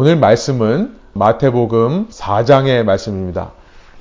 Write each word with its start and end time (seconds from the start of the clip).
오늘 0.00 0.14
말씀은 0.14 0.94
마태복음 1.14 2.10
4장의 2.10 2.84
말씀입니다. 2.84 3.50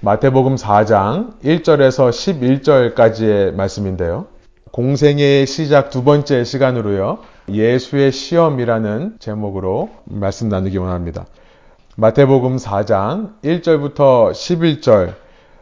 마태복음 0.02 0.54
4장 0.54 1.42
1절에서 1.44 2.12
11절까지의 2.12 3.56
말씀인데요. 3.56 4.28
공생의 4.72 5.48
시작 5.48 5.90
두 5.90 6.04
번째 6.04 6.44
시간으로요. 6.44 7.18
예수의 7.50 8.12
시험이라는 8.12 9.16
제목으로 9.18 9.90
말씀 10.04 10.50
나누기 10.50 10.78
원합니다. 10.78 11.26
마태복음 11.96 12.58
4장 12.58 13.32
1절부터 13.44 14.34
11절 14.34 15.16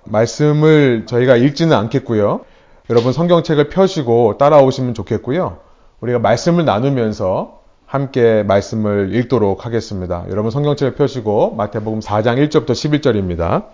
말씀을 0.04 1.06
저희가 1.06 1.38
읽지는 1.38 1.78
않겠고요. 1.78 2.42
여러분 2.90 3.14
성경책을 3.14 3.70
펴시고 3.70 4.38
따라오시면 4.38 4.96
좋겠고요. 4.96 5.60
우리가 6.02 6.20
말씀을 6.20 6.66
나누면서 6.66 7.64
함께 7.86 8.44
말씀을 8.44 9.14
읽도록 9.14 9.66
하겠습니다. 9.66 10.26
여러분 10.30 10.52
성경책을 10.52 10.96
펴시고 10.96 11.56
마태복음 11.56 12.00
4장 12.00 12.44
1절부터 12.48 12.72
11절입니다. 12.72 13.66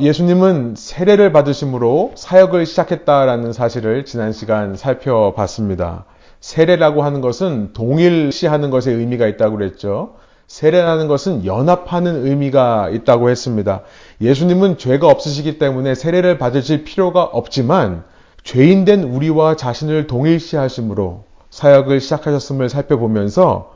예수님은 0.00 0.74
세례를 0.76 1.32
받으심으로 1.32 2.12
사역을 2.16 2.66
시작했다라는 2.66 3.52
사실을 3.52 4.04
지난 4.04 4.32
시간 4.32 4.74
살펴봤습니다. 4.74 6.06
세례라고 6.40 7.02
하는 7.04 7.20
것은 7.20 7.72
동일시하는 7.72 8.70
것에 8.70 8.90
의미가 8.90 9.28
있다고 9.28 9.56
그랬죠. 9.56 10.14
세례라는 10.48 11.06
것은 11.06 11.46
연합하는 11.46 12.26
의미가 12.26 12.90
있다고 12.90 13.30
했습니다. 13.30 13.82
예수님은 14.20 14.76
죄가 14.76 15.06
없으시기 15.06 15.58
때문에 15.58 15.94
세례를 15.94 16.36
받으실 16.36 16.84
필요가 16.84 17.22
없지만 17.22 18.02
죄인된 18.42 19.04
우리와 19.04 19.56
자신을 19.56 20.08
동일시하심으로 20.08 21.24
사역을 21.52 22.00
시작하셨음을 22.00 22.70
살펴보면서 22.70 23.74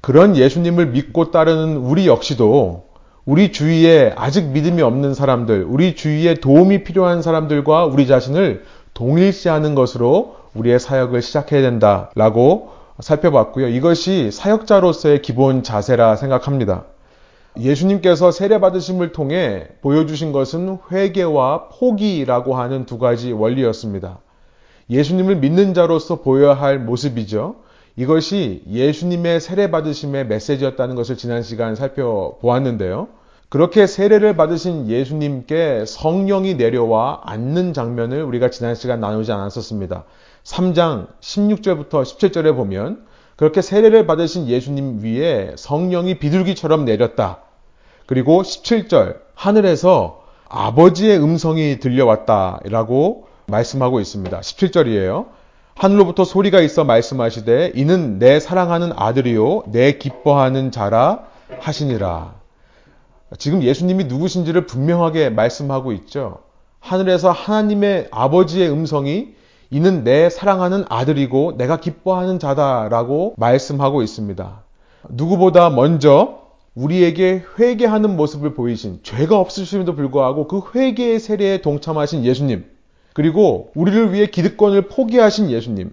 그런 0.00 0.36
예수님을 0.36 0.86
믿고 0.86 1.32
따르는 1.32 1.76
우리 1.76 2.06
역시도 2.06 2.84
우리 3.24 3.50
주위에 3.50 4.14
아직 4.16 4.46
믿음이 4.46 4.80
없는 4.80 5.12
사람들, 5.12 5.66
우리 5.68 5.96
주위에 5.96 6.34
도움이 6.34 6.84
필요한 6.84 7.22
사람들과 7.22 7.86
우리 7.86 8.06
자신을 8.06 8.62
동일시하는 8.94 9.74
것으로 9.74 10.36
우리의 10.54 10.78
사역을 10.78 11.20
시작해야 11.20 11.62
된다라고 11.62 12.70
살펴봤고요. 13.00 13.66
이것이 13.68 14.30
사역자로서의 14.30 15.22
기본 15.22 15.64
자세라 15.64 16.14
생각합니다. 16.14 16.84
예수님께서 17.58 18.30
세례 18.30 18.60
받으심을 18.60 19.10
통해 19.10 19.66
보여주신 19.82 20.30
것은 20.30 20.78
회개와 20.92 21.70
포기라고 21.70 22.54
하는 22.54 22.86
두 22.86 22.98
가지 22.98 23.32
원리였습니다. 23.32 24.20
예수님을 24.90 25.36
믿는 25.36 25.74
자로서 25.74 26.20
보여야 26.22 26.54
할 26.54 26.78
모습이죠. 26.78 27.56
이것이 27.96 28.62
예수님의 28.68 29.40
세례받으심의 29.40 30.26
메시지였다는 30.26 30.94
것을 30.94 31.16
지난 31.16 31.42
시간 31.42 31.74
살펴보았는데요. 31.74 33.08
그렇게 33.48 33.86
세례를 33.86 34.36
받으신 34.36 34.88
예수님께 34.88 35.84
성령이 35.86 36.54
내려와 36.54 37.22
앉는 37.24 37.72
장면을 37.72 38.22
우리가 38.22 38.50
지난 38.50 38.74
시간 38.74 39.00
나누지 39.00 39.32
않았었습니다. 39.32 40.04
3장 40.44 41.06
16절부터 41.20 42.02
17절에 42.02 42.54
보면 42.54 43.06
그렇게 43.36 43.62
세례를 43.62 44.06
받으신 44.06 44.48
예수님 44.48 45.00
위에 45.02 45.54
성령이 45.56 46.18
비둘기처럼 46.18 46.84
내렸다. 46.84 47.42
그리고 48.06 48.42
17절 48.42 49.20
하늘에서 49.34 50.24
아버지의 50.48 51.18
음성이 51.18 51.78
들려왔다라고 51.78 53.25
말씀하고 53.46 54.00
있습니다. 54.00 54.40
17절이에요. 54.40 55.26
하늘로부터 55.74 56.24
소리가 56.24 56.60
있어 56.60 56.84
말씀하시되 56.84 57.72
이는 57.74 58.18
내 58.18 58.40
사랑하는 58.40 58.92
아들이요 58.96 59.64
내 59.66 59.98
기뻐하는 59.98 60.70
자라 60.70 61.24
하시니라. 61.60 62.34
지금 63.38 63.62
예수님이 63.62 64.04
누구신지를 64.04 64.66
분명하게 64.66 65.30
말씀하고 65.30 65.92
있죠. 65.92 66.38
하늘에서 66.80 67.30
하나님의 67.30 68.08
아버지의 68.10 68.70
음성이 68.70 69.34
이는 69.70 70.04
내 70.04 70.30
사랑하는 70.30 70.84
아들이고 70.88 71.56
내가 71.56 71.78
기뻐하는 71.78 72.38
자다라고 72.38 73.34
말씀하고 73.36 74.02
있습니다. 74.02 74.62
누구보다 75.10 75.70
먼저 75.70 76.46
우리에게 76.74 77.42
회개하는 77.58 78.16
모습을 78.16 78.54
보이신 78.54 79.00
죄가 79.02 79.38
없으심에도 79.38 79.94
불구하고 79.94 80.46
그 80.46 80.60
회개의 80.74 81.18
세례에 81.18 81.62
동참하신 81.62 82.24
예수님 82.24 82.75
그리고 83.16 83.70
우리를 83.74 84.12
위해 84.12 84.26
기득권을 84.26 84.88
포기하신 84.88 85.50
예수님 85.50 85.90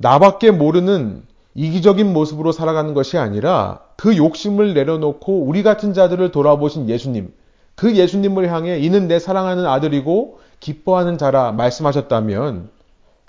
나밖에 0.00 0.50
모르는 0.50 1.20
이기적인 1.54 2.10
모습으로 2.10 2.52
살아가는 2.52 2.94
것이 2.94 3.18
아니라 3.18 3.80
그 3.96 4.16
욕심을 4.16 4.72
내려놓고 4.72 5.42
우리 5.42 5.62
같은 5.62 5.92
자들을 5.92 6.32
돌아보신 6.32 6.88
예수님 6.88 7.34
그 7.74 7.94
예수님을 7.94 8.50
향해 8.50 8.78
이는 8.78 9.08
내 9.08 9.18
사랑하는 9.18 9.66
아들이고 9.66 10.38
기뻐하는 10.60 11.18
자라 11.18 11.52
말씀하셨다면 11.52 12.70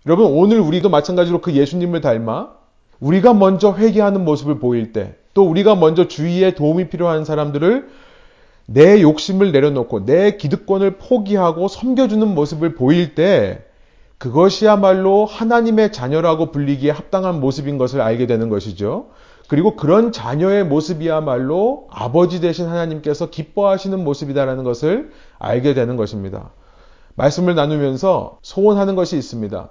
여러분 0.06 0.28
오늘 0.28 0.62
우리도 0.62 0.88
마찬가지로 0.88 1.42
그 1.42 1.52
예수님을 1.52 2.00
닮아 2.00 2.52
우리가 3.02 3.34
먼저 3.34 3.74
회개하는 3.74 4.24
모습을 4.24 4.60
보일 4.60 4.94
때 4.94 5.14
또 5.36 5.44
우리가 5.44 5.76
먼저 5.76 6.08
주위에 6.08 6.56
도움이 6.56 6.88
필요한 6.88 7.26
사람들을 7.26 7.90
내 8.66 9.02
욕심을 9.02 9.52
내려놓고 9.52 10.06
내 10.06 10.38
기득권을 10.38 10.98
포기하고 10.98 11.68
섬겨주는 11.68 12.28
모습을 12.28 12.76
보일 12.76 13.16
때 13.16 13.64
그것이야말로 14.18 15.26
하나님의 15.26 15.92
자녀라고 15.92 16.52
불리기에 16.52 16.92
합당한 16.92 17.40
모습인 17.40 17.78
것을 17.78 18.02
알게 18.02 18.28
되는 18.28 18.50
것이죠. 18.50 19.08
그리고 19.48 19.76
그런 19.76 20.12
자녀의 20.12 20.66
모습이야말로 20.66 21.88
아버지 21.92 22.42
되신 22.42 22.68
하나님께서 22.68 23.30
기뻐하시는 23.30 24.04
모습이다라는 24.04 24.64
것을 24.64 25.12
알게 25.38 25.76
되는 25.76 25.98
것입니다. 25.98 26.52
말씀을 27.16 27.54
나누면서 27.54 28.40
소원하는 28.42 28.96
것이 28.96 29.18
있습니다. 29.18 29.70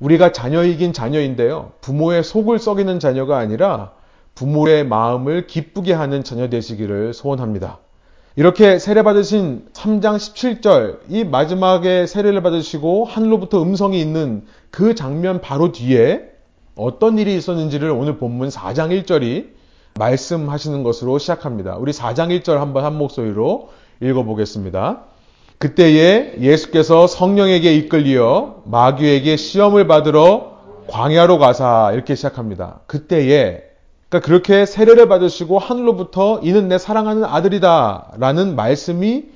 우리가 0.00 0.32
자녀이긴 0.32 0.92
자녀인데요. 0.92 1.72
부모의 1.80 2.22
속을 2.22 2.58
썩이는 2.58 3.00
자녀가 3.00 3.38
아니라 3.38 3.92
부모의 4.34 4.86
마음을 4.86 5.46
기쁘게 5.46 5.92
하는 5.92 6.22
자녀 6.22 6.48
되시기를 6.48 7.14
소원합니다. 7.14 7.78
이렇게 8.38 8.78
세례 8.78 9.02
받으신 9.02 9.64
3장 9.72 10.14
17절 10.14 11.00
이 11.08 11.24
마지막에 11.24 12.06
세례를 12.06 12.40
받으시고 12.40 13.04
하늘로부터 13.04 13.60
음성이 13.60 14.00
있는 14.00 14.44
그 14.70 14.94
장면 14.94 15.40
바로 15.40 15.72
뒤에 15.72 16.20
어떤 16.76 17.18
일이 17.18 17.36
있었는지를 17.36 17.90
오늘 17.90 18.18
본문 18.18 18.50
4장 18.50 18.96
1절이 19.02 19.48
말씀하시는 19.98 20.84
것으로 20.84 21.18
시작합니다. 21.18 21.78
우리 21.78 21.90
4장 21.90 22.28
1절 22.28 22.58
한번 22.58 22.84
한 22.84 22.96
목소리로 22.96 23.70
읽어보겠습니다. 24.00 25.00
그때에 25.58 26.36
예수께서 26.38 27.08
성령에게 27.08 27.74
이끌리어 27.74 28.62
마귀에게 28.66 29.36
시험을 29.36 29.88
받으러 29.88 30.58
광야로 30.86 31.38
가사 31.38 31.90
이렇게 31.92 32.14
시작합니다. 32.14 32.82
그때에 32.86 33.67
그러니까 34.08 34.26
그렇게 34.26 34.64
세례를 34.64 35.08
받으시고 35.08 35.58
하늘로부터 35.58 36.40
이는 36.42 36.68
내 36.68 36.78
사랑하는 36.78 37.24
아들이다 37.24 38.12
라는 38.18 38.56
말씀이 38.56 39.26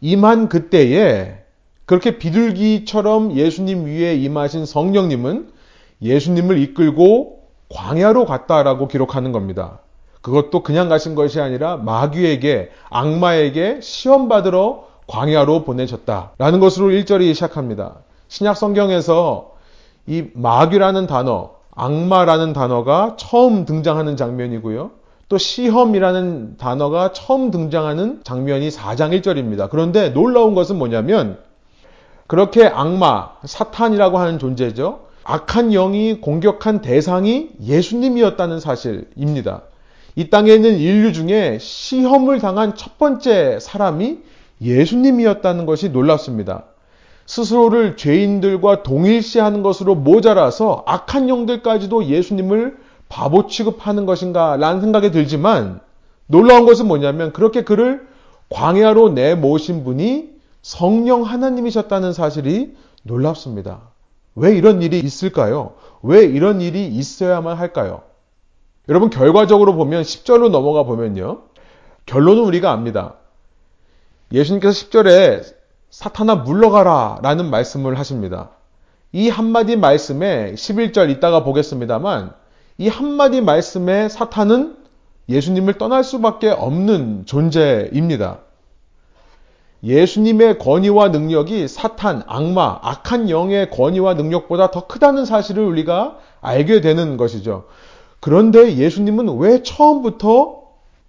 임한 0.00 0.48
그때에 0.48 1.38
그렇게 1.84 2.18
비둘기처럼 2.18 3.32
예수님 3.32 3.86
위에 3.86 4.14
임하신 4.14 4.66
성령님은 4.66 5.50
예수님을 6.02 6.58
이끌고 6.58 7.40
광야로 7.68 8.24
갔다라고 8.24 8.88
기록하는 8.88 9.32
겁니다. 9.32 9.80
그것도 10.22 10.62
그냥 10.62 10.88
가신 10.88 11.14
것이 11.14 11.40
아니라 11.40 11.76
마귀에게 11.76 12.70
악마에게 12.88 13.80
시험 13.80 14.28
받으러 14.28 14.88
광야로 15.08 15.64
보내셨다라는 15.64 16.60
것으로 16.60 16.90
1절이 16.90 17.34
시작합니다. 17.34 17.96
신약 18.28 18.56
성경에서 18.56 19.52
이 20.06 20.26
마귀라는 20.34 21.08
단어 21.08 21.59
악마라는 21.74 22.52
단어가 22.52 23.14
처음 23.16 23.64
등장하는 23.64 24.16
장면이고요. 24.16 24.90
또 25.28 25.38
시험이라는 25.38 26.56
단어가 26.56 27.12
처음 27.12 27.50
등장하는 27.50 28.20
장면이 28.24 28.70
4장 28.70 29.18
1절입니다. 29.20 29.70
그런데 29.70 30.10
놀라운 30.10 30.54
것은 30.54 30.76
뭐냐면 30.76 31.38
그렇게 32.26 32.66
악마, 32.66 33.30
사탄이라고 33.44 34.18
하는 34.18 34.38
존재죠. 34.38 35.06
악한 35.22 35.70
영이 35.70 36.20
공격한 36.20 36.80
대상이 36.80 37.50
예수님이었다는 37.62 38.58
사실입니다. 38.58 39.62
이 40.16 40.30
땅에 40.30 40.52
있는 40.52 40.76
인류 40.76 41.12
중에 41.12 41.58
시험을 41.60 42.40
당한 42.40 42.74
첫 42.74 42.98
번째 42.98 43.58
사람이 43.60 44.18
예수님이었다는 44.60 45.66
것이 45.66 45.90
놀랍습니다. 45.90 46.64
스스로를 47.26 47.96
죄인들과 47.96 48.82
동일시하는 48.82 49.62
것으로 49.62 49.94
모자라서 49.94 50.82
악한 50.86 51.28
영들까지도 51.28 52.06
예수님을 52.06 52.78
바보 53.08 53.46
취급하는 53.46 54.06
것인가 54.06 54.56
라는 54.56 54.80
생각이 54.80 55.10
들지만 55.10 55.80
놀라운 56.26 56.66
것은 56.66 56.86
뭐냐면 56.86 57.32
그렇게 57.32 57.64
그를 57.64 58.06
광야로 58.50 59.10
내모신 59.10 59.84
분이 59.84 60.30
성령 60.62 61.22
하나님이셨다는 61.22 62.12
사실이 62.12 62.76
놀랍습니다. 63.02 63.80
왜 64.34 64.56
이런 64.56 64.82
일이 64.82 64.98
있을까요? 64.98 65.74
왜 66.02 66.24
이런 66.24 66.60
일이 66.60 66.86
있어야만 66.86 67.56
할까요? 67.56 68.02
여러분 68.88 69.10
결과적으로 69.10 69.74
보면 69.74 70.02
10절로 70.02 70.50
넘어가 70.50 70.82
보면요. 70.84 71.42
결론은 72.06 72.42
우리가 72.44 72.72
압니다. 72.72 73.14
예수님께서 74.32 74.86
10절에 74.86 75.59
사탄아 76.00 76.36
물러가라 76.36 77.18
라는 77.20 77.50
말씀을 77.50 77.98
하십니다. 77.98 78.52
이 79.12 79.28
한마디 79.28 79.76
말씀에 79.76 80.54
11절 80.54 81.10
이따가 81.10 81.44
보겠습니다만 81.44 82.32
이 82.78 82.88
한마디 82.88 83.42
말씀에 83.42 84.08
사탄은 84.08 84.78
예수님을 85.28 85.74
떠날 85.76 86.02
수밖에 86.02 86.48
없는 86.48 87.26
존재입니다. 87.26 88.38
예수님의 89.82 90.58
권위와 90.58 91.10
능력이 91.10 91.68
사탄, 91.68 92.22
악마, 92.26 92.78
악한 92.80 93.28
영의 93.28 93.68
권위와 93.68 94.14
능력보다 94.14 94.70
더 94.70 94.86
크다는 94.86 95.26
사실을 95.26 95.62
우리가 95.64 96.16
알게 96.40 96.80
되는 96.80 97.18
것이죠. 97.18 97.66
그런데 98.20 98.74
예수님은 98.76 99.36
왜 99.36 99.62
처음부터 99.62 100.62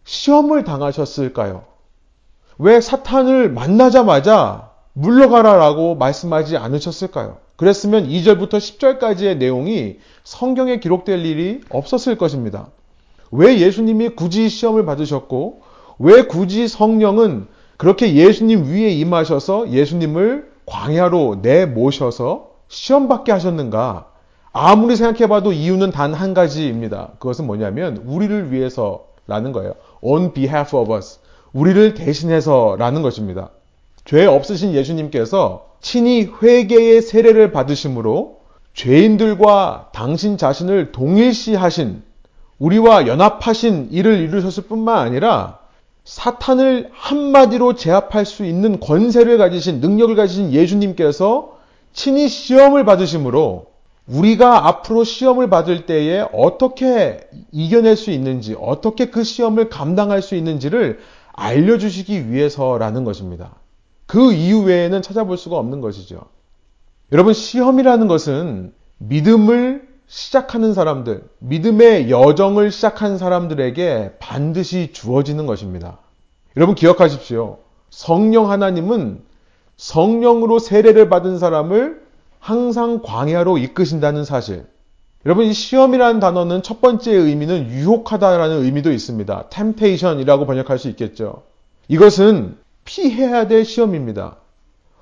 시험을 0.03 0.65
당하셨을까요? 0.65 1.63
왜 2.57 2.81
사탄을 2.81 3.49
만나자마자 3.51 4.70
물러가라라고 4.93 5.95
말씀하지 5.95 6.57
않으셨을까요? 6.57 7.38
그랬으면 7.55 8.07
2절부터 8.07 8.53
10절까지의 8.55 9.38
내용이 9.38 9.97
성경에 10.23 10.79
기록될 10.79 11.25
일이 11.25 11.61
없었을 11.69 12.17
것입니다. 12.17 12.67
왜 13.31 13.59
예수님이 13.59 14.09
굳이 14.09 14.49
시험을 14.49 14.85
받으셨고, 14.85 15.61
왜 15.99 16.23
굳이 16.23 16.67
성령은 16.67 17.47
그렇게 17.77 18.15
예수님 18.15 18.65
위에 18.65 18.89
임하셔서 18.89 19.69
예수님을 19.69 20.51
광야로 20.65 21.39
내모셔서 21.41 22.51
시험받게 22.67 23.31
하셨는가? 23.31 24.07
아무리 24.53 24.95
생각해봐도 24.95 25.53
이유는 25.53 25.91
단 25.91 26.13
한 26.13 26.33
가지입니다. 26.33 27.11
그것은 27.19 27.47
뭐냐면 27.47 28.03
우리를 28.05 28.51
위해서라는 28.51 29.53
거예요. 29.53 29.73
On 30.01 30.33
behalf 30.33 30.75
of 30.75 30.93
us. 30.93 31.19
우리를 31.53 31.93
대신해서라는 31.93 33.01
것입니다. 33.01 33.51
죄 34.12 34.25
없으신 34.25 34.74
예수님께서 34.74 35.68
친히 35.80 36.30
회개의 36.44 37.02
세례를 37.02 37.54
받으심으로 37.54 38.40
죄인들과 38.74 39.92
당신 39.94 40.38
자신을 40.38 40.92
동일시하신 40.92 42.04
우리와 42.60 43.08
연합하신 43.08 43.88
일을 43.92 44.19
이루셨을 44.19 44.63
뿐만 44.63 44.98
아니라 44.98 45.60
사탄을 46.04 46.90
한마디로 46.92 47.75
제압할 47.75 48.25
수 48.25 48.44
있는 48.44 48.81
권세를 48.81 49.38
가지신 49.38 49.80
능력을 49.80 50.13
가지신 50.18 50.52
예수님께서 50.52 51.58
친히 51.94 52.28
시험을 52.28 52.84
받으심으로 52.84 53.68
우리가 54.08 54.68
앞으로 54.68 55.06
시험을 55.06 55.50
받을 55.50 55.86
때에 55.86 56.25
어떻게 56.34 57.22
이겨낼 57.54 57.96
수 57.96 58.12
있는지, 58.12 58.58
어떻게 58.60 59.06
그 59.06 59.24
시험을 59.24 59.69
감당할 59.69 60.22
수 60.22 60.36
있는지를 60.36 61.00
알려주시기 61.31 62.30
위해서라는 62.30 63.06
것입니다. 63.06 63.61
그 64.12 64.34
이후에는 64.34 65.02
찾아볼 65.02 65.38
수가 65.38 65.56
없는 65.56 65.80
것이죠. 65.80 66.19
여러분, 67.13 67.34
시험이라는 67.34 68.10
것은 68.10 68.74
믿음을 68.98 69.88
시작하는 70.06 70.74
사람들, 70.74 71.24
믿음의 71.40 72.12
여정을 72.12 72.72
시작한 72.72 73.18
사람들에게 73.18 74.16
반드시 74.19 74.90
주어지는 74.92 75.46
것입니다. 75.46 76.00
여러분 76.58 76.75
기억하십시오. 76.75 77.60
성령 77.90 78.52
하나님은 78.52 79.22
성령으로 79.78 80.60
세례를 80.60 81.08
받은 81.08 81.40
사람을 81.40 82.02
항상 82.40 83.02
광야로 83.02 83.60
이끄신다는 83.60 84.25
사실. 84.25 84.66
여러분 85.25 85.46
이 85.46 85.54
시험이라는 85.54 86.19
단어는 86.19 86.63
첫 86.63 86.81
번째 86.81 87.13
의미는 87.13 87.69
유혹하다라는 87.69 88.62
의미도 88.62 88.92
있습니다. 88.92 89.48
temptation이라고 89.50 90.46
번역할 90.46 90.78
수 90.80 90.90
있겠죠. 90.90 91.44
이것은 91.88 92.58
피해야 92.86 93.48
될 93.48 93.66
시험입니다. 93.66 94.38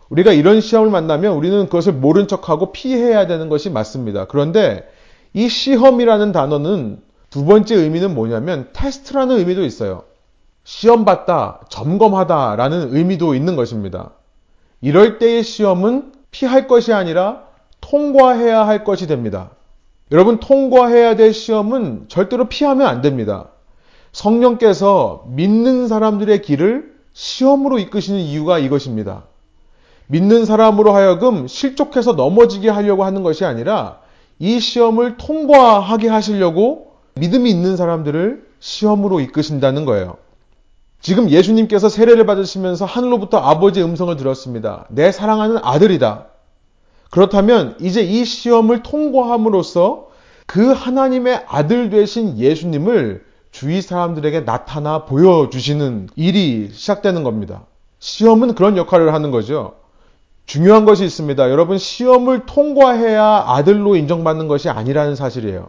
우리가 0.10 0.34
이런 0.34 0.60
시험을 0.62 0.90
만나면 0.90 1.34
우리는 1.34 1.66
그것을 1.66 1.94
모른 1.94 2.28
척하고 2.28 2.72
피해야 2.72 3.28
되는 3.28 3.50
것이 3.50 3.70
맞습니다. 3.70 4.26
그런데 4.26 4.90
이 5.34 5.48
시험이라는 5.48 6.31
단어는 6.31 7.02
두 7.30 7.46
번째 7.46 7.76
의미는 7.76 8.16
뭐냐면 8.16 8.70
테스트라는 8.74 9.38
의미도 9.38 9.64
있어요. 9.64 10.04
시험받다, 10.64 11.62
점검하다 11.70 12.56
라는 12.56 12.96
의미도 12.96 13.36
있는 13.36 13.56
것입니다. 13.56 14.12
이럴 14.82 15.20
때의 15.20 15.44
시험은 15.44 16.14
피할 16.32 16.68
것이 16.68 16.94
아니라 16.94 17.44
통과해야 17.82 18.68
할 18.68 18.84
것이 18.84 19.08
됩니다. 19.08 19.52
여러분, 20.12 20.40
통과해야 20.40 21.16
될 21.16 21.34
시험은 21.34 22.06
절대로 22.08 22.46
피하면 22.50 22.88
안 22.88 23.02
됩니다. 23.02 23.50
성령께서 24.12 25.25
믿는 25.28 25.88
사람들의 25.88 26.42
길을 26.42 26.99
시험으로 27.14 27.80
이끄시는 27.80 28.20
이유가 28.20 28.60
이것입니다. 28.60 29.24
믿는 30.08 30.46
사람으로 30.46 30.94
하여금 30.94 31.48
실족해서 31.48 32.14
넘어지게 32.14 32.70
하려고 32.70 33.04
하는 33.04 33.22
것이 33.24 33.46
아니라 33.46 34.00
이 34.40 34.60
시험을 34.60 35.18
통과하게 35.18 36.08
하시려고 36.08 36.94
믿음이 37.16 37.50
있는 37.50 37.78
사람들을 37.78 38.48
시험으로 38.60 39.20
이끄신다는 39.20 39.86
거예요. 39.86 40.18
지금 41.02 41.30
예수님께서 41.30 41.90
세례를 41.90 42.26
받으시면서 42.26 42.86
하늘로부터 42.86 43.38
아버지의 43.38 43.86
음성을 43.86 44.16
들었습니다. 44.18 44.86
내 44.90 45.12
사랑하는 45.12 45.60
아들이다. 45.62 46.26
그렇다면 47.10 47.76
이제 47.80 48.02
이 48.02 48.26
시험을 48.26 48.84
통과함으로써 48.84 50.10
그 50.46 50.72
하나님의 50.72 51.46
아들 51.48 51.90
되신 51.90 52.38
예수님을 52.38 53.24
주위 53.60 53.82
사람들에게 53.82 54.46
나타나 54.46 55.04
보여주시는 55.04 56.12
일이 56.16 56.70
시작되는 56.72 57.24
겁니다. 57.24 57.66
시험은 58.00 58.56
그런 58.56 58.78
역할을 58.78 59.14
하는 59.14 59.32
거죠. 59.32 59.74
중요한 60.46 60.86
것이 60.86 61.04
있습니다. 61.04 61.50
여러분, 61.52 61.78
시험을 61.78 62.46
통과해야 62.46 63.44
아들로 63.48 63.98
인정받는 63.98 64.48
것이 64.48 64.70
아니라는 64.70 65.18
사실이에요. 65.18 65.68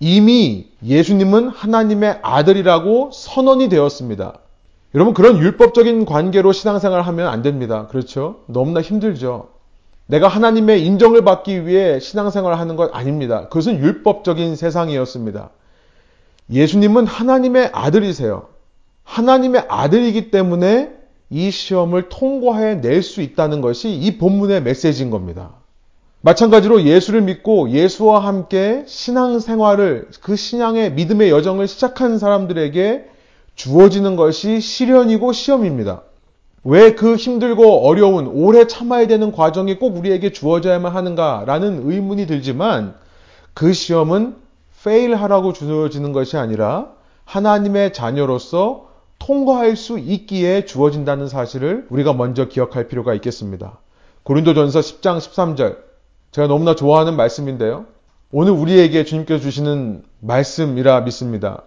이미 0.00 0.68
예수님은 0.82 1.50
하나님의 1.50 2.20
아들이라고 2.22 3.10
선언이 3.12 3.68
되었습니다. 3.68 4.38
여러분, 4.94 5.12
그런 5.12 5.36
율법적인 5.36 6.06
관계로 6.06 6.52
신앙생활 6.52 7.02
하면 7.02 7.28
안 7.28 7.42
됩니다. 7.42 7.86
그렇죠? 7.88 8.36
너무나 8.46 8.80
힘들죠. 8.80 9.48
내가 10.06 10.26
하나님의 10.28 10.86
인정을 10.86 11.22
받기 11.22 11.66
위해 11.66 12.00
신앙생활을 12.00 12.58
하는 12.58 12.76
것 12.76 12.96
아닙니다. 12.96 13.48
그것은 13.48 13.78
율법적인 13.78 14.56
세상이었습니다. 14.56 15.50
예수님은 16.50 17.06
하나님의 17.06 17.70
아들이세요. 17.72 18.48
하나님의 19.04 19.64
아들이기 19.68 20.30
때문에 20.30 20.90
이 21.30 21.50
시험을 21.50 22.08
통과해 22.08 22.76
낼 22.76 23.02
수 23.02 23.20
있다는 23.20 23.60
것이 23.60 23.90
이 23.90 24.18
본문의 24.18 24.62
메시지인 24.62 25.10
겁니다. 25.10 25.50
마찬가지로 26.20 26.82
예수를 26.82 27.22
믿고 27.22 27.70
예수와 27.70 28.24
함께 28.24 28.84
신앙 28.86 29.38
생활을 29.38 30.08
그 30.22 30.34
신앙의 30.36 30.92
믿음의 30.92 31.30
여정을 31.30 31.68
시작한 31.68 32.18
사람들에게 32.18 33.04
주어지는 33.54 34.16
것이 34.16 34.60
시련이고 34.60 35.32
시험입니다. 35.32 36.02
왜 36.64 36.96
그 36.96 37.14
힘들고 37.14 37.86
어려운 37.86 38.26
오래 38.26 38.66
참아야 38.66 39.06
되는 39.06 39.30
과정이 39.30 39.78
꼭 39.78 39.96
우리에게 39.96 40.32
주어져야만 40.32 40.92
하는가라는 40.92 41.88
의문이 41.90 42.26
들지만 42.26 42.94
그 43.54 43.72
시험은 43.72 44.34
fail 44.86 45.14
하라고 45.14 45.52
주어지는 45.52 46.12
것이 46.12 46.36
아니라 46.36 46.92
하나님의 47.24 47.92
자녀로서 47.92 48.86
통과할 49.18 49.74
수 49.74 49.98
있기에 49.98 50.64
주어진다는 50.64 51.26
사실을 51.26 51.86
우리가 51.90 52.12
먼저 52.12 52.46
기억할 52.46 52.86
필요가 52.86 53.12
있겠습니다. 53.14 53.80
고린도전서 54.22 54.80
10장 54.80 55.18
13절. 55.18 55.78
제가 56.30 56.46
너무나 56.46 56.76
좋아하는 56.76 57.16
말씀인데요. 57.16 57.86
오늘 58.30 58.52
우리에게 58.52 59.04
주님께서 59.04 59.42
주시는 59.42 60.04
말씀이라 60.20 61.00
믿습니다. 61.00 61.62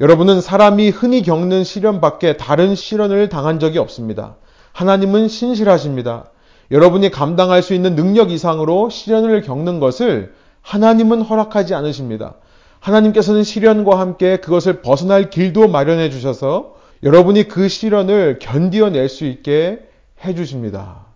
여러분은 0.00 0.40
사람이 0.40 0.90
흔히 0.90 1.22
겪는 1.22 1.64
시련 1.64 2.00
밖에 2.00 2.36
다른 2.36 2.74
시련을 2.74 3.28
당한 3.28 3.58
적이 3.58 3.78
없습니다. 3.78 4.36
하나님은 4.72 5.28
신실하십니다. 5.28 6.30
여러분이 6.70 7.10
감당할 7.10 7.62
수 7.62 7.74
있는 7.74 7.96
능력 7.96 8.30
이상으로 8.30 8.90
시련을 8.90 9.42
겪는 9.42 9.80
것을 9.80 10.34
하나님은 10.62 11.22
허락하지 11.22 11.74
않으십니다. 11.74 12.34
하나님께서는 12.80 13.42
시련과 13.42 13.98
함께 13.98 14.36
그것을 14.36 14.82
벗어날 14.82 15.30
길도 15.30 15.68
마련해 15.68 16.10
주셔서 16.10 16.76
여러분이 17.02 17.48
그 17.48 17.68
시련을 17.68 18.38
견디어낼 18.40 19.08
수 19.08 19.24
있게 19.24 19.80
해 20.24 20.34
주십니다. 20.34 21.06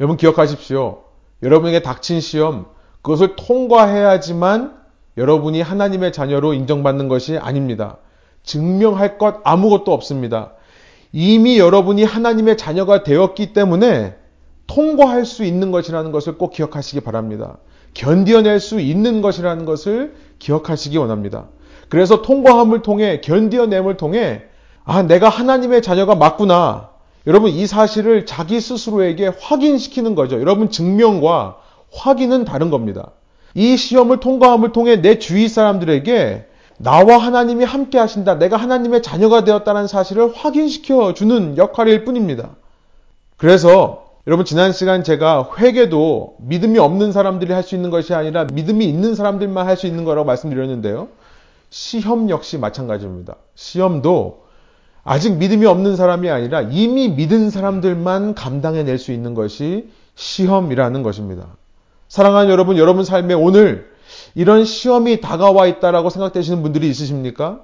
여러분 0.00 0.16
기억하십시오. 0.16 1.04
여러분에게 1.42 1.82
닥친 1.82 2.20
시험, 2.20 2.66
그것을 3.02 3.36
통과해야지만 3.36 4.76
여러분이 5.16 5.60
하나님의 5.60 6.12
자녀로 6.12 6.54
인정받는 6.54 7.08
것이 7.08 7.36
아닙니다. 7.36 7.98
증명할 8.42 9.18
것 9.18 9.40
아무것도 9.44 9.92
없습니다. 9.92 10.52
이미 11.12 11.58
여러분이 11.58 12.02
하나님의 12.02 12.56
자녀가 12.56 13.04
되었기 13.04 13.52
때문에 13.52 14.16
통과할 14.66 15.24
수 15.24 15.44
있는 15.44 15.70
것이라는 15.70 16.10
것을 16.10 16.38
꼭 16.38 16.50
기억하시기 16.50 17.00
바랍니다. 17.02 17.58
견디어낼 17.94 18.60
수 18.60 18.80
있는 18.80 19.22
것이라는 19.22 19.64
것을 19.64 20.14
기억하시기 20.38 20.96
원합니다. 20.98 21.46
그래서 21.88 22.22
통과함을 22.22 22.82
통해 22.82 23.20
견디어냄을 23.20 23.96
통해 23.96 24.42
아, 24.84 25.02
내가 25.02 25.28
하나님의 25.28 25.80
자녀가 25.82 26.14
맞구나. 26.14 26.90
여러분, 27.26 27.50
이 27.50 27.66
사실을 27.66 28.26
자기 28.26 28.60
스스로에게 28.60 29.32
확인시키는 29.40 30.14
거죠. 30.14 30.40
여러분, 30.40 30.68
증명과 30.68 31.56
확인은 31.90 32.44
다른 32.44 32.68
겁니다. 32.68 33.12
이 33.54 33.76
시험을 33.76 34.20
통과함을 34.20 34.72
통해 34.72 35.00
내 35.00 35.18
주위 35.18 35.48
사람들에게 35.48 36.46
나와 36.76 37.18
하나님이 37.18 37.64
함께 37.64 37.98
하신다. 37.98 38.34
내가 38.34 38.56
하나님의 38.56 39.02
자녀가 39.02 39.44
되었다는 39.44 39.86
사실을 39.86 40.32
확인시켜 40.34 41.14
주는 41.14 41.56
역할일 41.56 42.04
뿐입니다. 42.04 42.50
그래서 43.36 44.03
여러분 44.26 44.46
지난 44.46 44.72
시간 44.72 45.04
제가 45.04 45.50
회개도 45.58 46.36
믿음이 46.40 46.78
없는 46.78 47.12
사람들이 47.12 47.52
할 47.52 47.62
수 47.62 47.74
있는 47.74 47.90
것이 47.90 48.14
아니라 48.14 48.44
믿음이 48.44 48.86
있는 48.86 49.14
사람들만 49.14 49.66
할 49.66 49.76
수 49.76 49.86
있는 49.86 50.04
거라고 50.04 50.24
말씀드렸는데요. 50.26 51.08
시험 51.68 52.30
역시 52.30 52.56
마찬가지입니다. 52.56 53.36
시험도 53.54 54.44
아직 55.02 55.36
믿음이 55.36 55.66
없는 55.66 55.96
사람이 55.96 56.30
아니라 56.30 56.62
이미 56.62 57.08
믿은 57.08 57.50
사람들만 57.50 58.34
감당해낼 58.34 58.96
수 58.96 59.12
있는 59.12 59.34
것이 59.34 59.90
시험이라는 60.14 61.02
것입니다. 61.02 61.56
사랑하는 62.08 62.50
여러분, 62.50 62.78
여러분 62.78 63.04
삶에 63.04 63.34
오늘 63.34 63.90
이런 64.34 64.64
시험이 64.64 65.20
다가와 65.20 65.66
있다라고 65.66 66.08
생각되시는 66.08 66.62
분들이 66.62 66.88
있으십니까? 66.88 67.60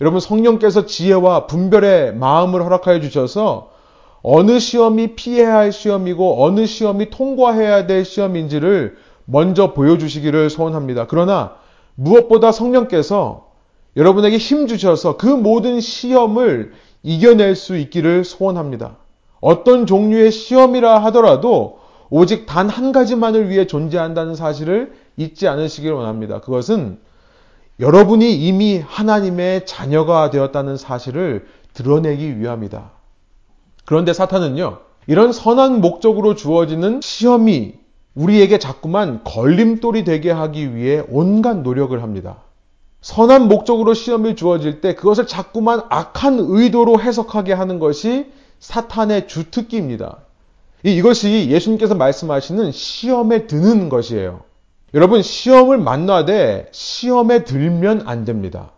여러분 0.00 0.20
성령께서 0.20 0.86
지혜와 0.86 1.46
분별의 1.46 2.14
마음을 2.14 2.62
허락하여 2.64 3.00
주셔서 3.00 3.72
어느 4.22 4.58
시험이 4.58 5.14
피해야 5.14 5.54
할 5.56 5.72
시험이고 5.72 6.44
어느 6.44 6.66
시험이 6.66 7.10
통과해야 7.10 7.86
될 7.86 8.04
시험인지를 8.04 8.96
먼저 9.24 9.74
보여주시기를 9.74 10.50
소원합니다. 10.50 11.06
그러나 11.06 11.56
무엇보다 11.94 12.52
성령께서 12.52 13.48
여러분에게 13.96 14.38
힘 14.38 14.66
주셔서 14.66 15.16
그 15.16 15.26
모든 15.26 15.80
시험을 15.80 16.72
이겨낼 17.02 17.54
수 17.54 17.76
있기를 17.76 18.24
소원합니다. 18.24 18.96
어떤 19.40 19.86
종류의 19.86 20.32
시험이라 20.32 20.98
하더라도 21.04 21.78
오직 22.10 22.46
단 22.46 22.68
한 22.68 22.92
가지만을 22.92 23.50
위해 23.50 23.66
존재한다는 23.66 24.34
사실을 24.34 24.92
잊지 25.16 25.46
않으시길 25.46 25.92
원합니다. 25.92 26.40
그것은 26.40 26.98
여러분이 27.80 28.34
이미 28.34 28.82
하나님의 28.84 29.66
자녀가 29.66 30.30
되었다는 30.30 30.76
사실을 30.76 31.46
드러내기 31.74 32.40
위함이다. 32.40 32.97
그런데 33.88 34.12
사탄은요, 34.12 34.80
이런 35.06 35.32
선한 35.32 35.80
목적으로 35.80 36.34
주어지는 36.34 37.00
시험이 37.02 37.72
우리에게 38.14 38.58
자꾸만 38.58 39.24
걸림돌이 39.24 40.04
되게 40.04 40.30
하기 40.30 40.74
위해 40.74 41.02
온갖 41.08 41.62
노력을 41.62 42.02
합니다. 42.02 42.42
선한 43.00 43.48
목적으로 43.48 43.94
시험이 43.94 44.36
주어질 44.36 44.82
때 44.82 44.94
그것을 44.94 45.26
자꾸만 45.26 45.80
악한 45.88 46.36
의도로 46.38 47.00
해석하게 47.00 47.54
하는 47.54 47.78
것이 47.78 48.30
사탄의 48.60 49.26
주특기입니다. 49.26 50.18
이것이 50.82 51.48
예수님께서 51.48 51.94
말씀하시는 51.94 52.70
시험에 52.72 53.46
드는 53.46 53.88
것이에요. 53.88 54.40
여러분, 54.92 55.22
시험을 55.22 55.78
만나되 55.78 56.68
시험에 56.72 57.44
들면 57.44 58.02
안 58.04 58.26
됩니다. 58.26 58.70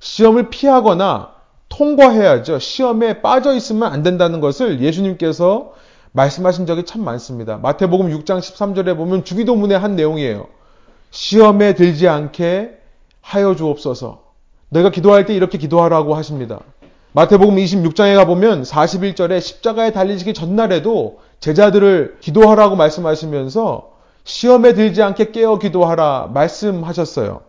시험을 0.00 0.48
피하거나 0.48 1.35
통과해야죠. 1.76 2.58
시험에 2.58 3.20
빠져 3.20 3.54
있으면 3.54 3.92
안 3.92 4.02
된다는 4.02 4.40
것을 4.40 4.80
예수님께서 4.80 5.72
말씀하신 6.12 6.64
적이 6.64 6.84
참 6.86 7.04
많습니다. 7.04 7.58
마태복음 7.58 8.08
6장 8.08 8.38
13절에 8.38 8.96
보면 8.96 9.24
주기도문의 9.24 9.78
한 9.78 9.94
내용이에요. 9.94 10.46
시험에 11.10 11.74
들지 11.74 12.08
않게 12.08 12.70
하여 13.20 13.54
주옵소서. 13.54 14.22
내가 14.70 14.90
기도할 14.90 15.26
때 15.26 15.34
이렇게 15.34 15.58
기도하라고 15.58 16.14
하십니다. 16.14 16.60
마태복음 17.12 17.56
26장에 17.56 18.14
가보면 18.16 18.62
41절에 18.62 19.40
십자가에 19.40 19.92
달리시기 19.92 20.32
전날에도 20.32 21.20
제자들을 21.40 22.18
기도하라고 22.20 22.76
말씀하시면서 22.76 23.92
시험에 24.24 24.72
들지 24.72 25.02
않게 25.02 25.30
깨어 25.32 25.58
기도하라 25.58 26.30
말씀하셨어요. 26.32 27.42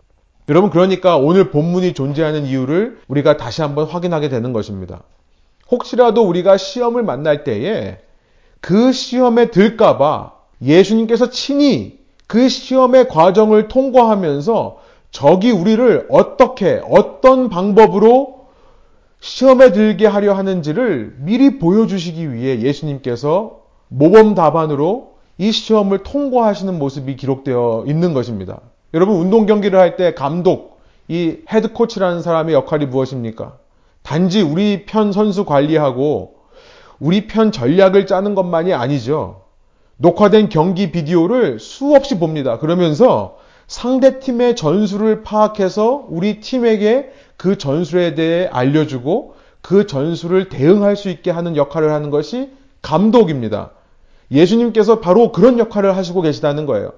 여러분, 0.48 0.70
그러니까 0.70 1.18
오늘 1.18 1.50
본문이 1.50 1.92
존재하는 1.92 2.46
이유를 2.46 3.00
우리가 3.08 3.36
다시 3.36 3.60
한번 3.60 3.86
확인하게 3.86 4.30
되는 4.30 4.52
것입니다. 4.54 5.02
혹시라도 5.70 6.22
우리가 6.26 6.56
시험을 6.56 7.02
만날 7.02 7.44
때에 7.44 7.98
그 8.60 8.92
시험에 8.92 9.50
들까봐 9.50 10.32
예수님께서 10.62 11.28
친히 11.28 11.98
그 12.26 12.48
시험의 12.48 13.08
과정을 13.08 13.68
통과하면서 13.68 14.78
적이 15.10 15.50
우리를 15.50 16.06
어떻게, 16.10 16.80
어떤 16.88 17.50
방법으로 17.50 18.46
시험에 19.20 19.72
들게 19.72 20.06
하려 20.06 20.32
하는지를 20.34 21.16
미리 21.18 21.58
보여주시기 21.58 22.32
위해 22.32 22.60
예수님께서 22.60 23.60
모범 23.88 24.34
답안으로 24.34 25.14
이 25.36 25.52
시험을 25.52 26.02
통과하시는 26.02 26.78
모습이 26.78 27.16
기록되어 27.16 27.84
있는 27.86 28.14
것입니다. 28.14 28.60
여러분, 28.94 29.16
운동 29.16 29.46
경기를 29.46 29.78
할 29.78 29.96
때 29.96 30.14
감독, 30.14 30.80
이 31.08 31.38
head 31.52 31.72
coach라는 31.72 32.22
사람의 32.22 32.54
역할이 32.54 32.86
무엇입니까? 32.86 33.58
단지 34.02 34.40
우리 34.40 34.86
편 34.86 35.12
선수 35.12 35.44
관리하고 35.44 36.36
우리 36.98 37.26
편 37.26 37.52
전략을 37.52 38.06
짜는 38.06 38.34
것만이 38.34 38.72
아니죠. 38.72 39.42
녹화된 39.98 40.48
경기 40.48 40.90
비디오를 40.90 41.60
수없이 41.60 42.18
봅니다. 42.18 42.58
그러면서 42.58 43.36
상대 43.66 44.18
팀의 44.20 44.56
전술을 44.56 45.22
파악해서 45.22 46.06
우리 46.08 46.40
팀에게 46.40 47.10
그 47.36 47.58
전술에 47.58 48.14
대해 48.14 48.48
알려주고 48.50 49.34
그 49.60 49.86
전술을 49.86 50.48
대응할 50.48 50.96
수 50.96 51.10
있게 51.10 51.30
하는 51.30 51.56
역할을 51.56 51.92
하는 51.92 52.10
것이 52.10 52.50
감독입니다. 52.80 53.72
예수님께서 54.30 55.00
바로 55.00 55.32
그런 55.32 55.58
역할을 55.58 55.96
하시고 55.96 56.22
계시다는 56.22 56.64
거예요. 56.64 56.92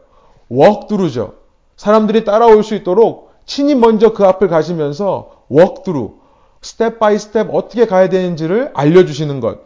walk 0.48 0.73
through죠. 0.73 1.39
사람들이 1.80 2.24
따라올 2.24 2.62
수 2.62 2.74
있도록 2.74 3.30
친히 3.46 3.74
먼저 3.74 4.12
그 4.12 4.26
앞을 4.26 4.48
가시면서 4.48 5.44
walk 5.48 5.70
through, 5.70 6.12
step 6.60 6.98
by 6.98 7.18
step 7.18 7.54
어떻게 7.54 7.86
가야 7.86 8.10
되는지를 8.10 8.72
알려주시는 8.74 9.40
것. 9.40 9.60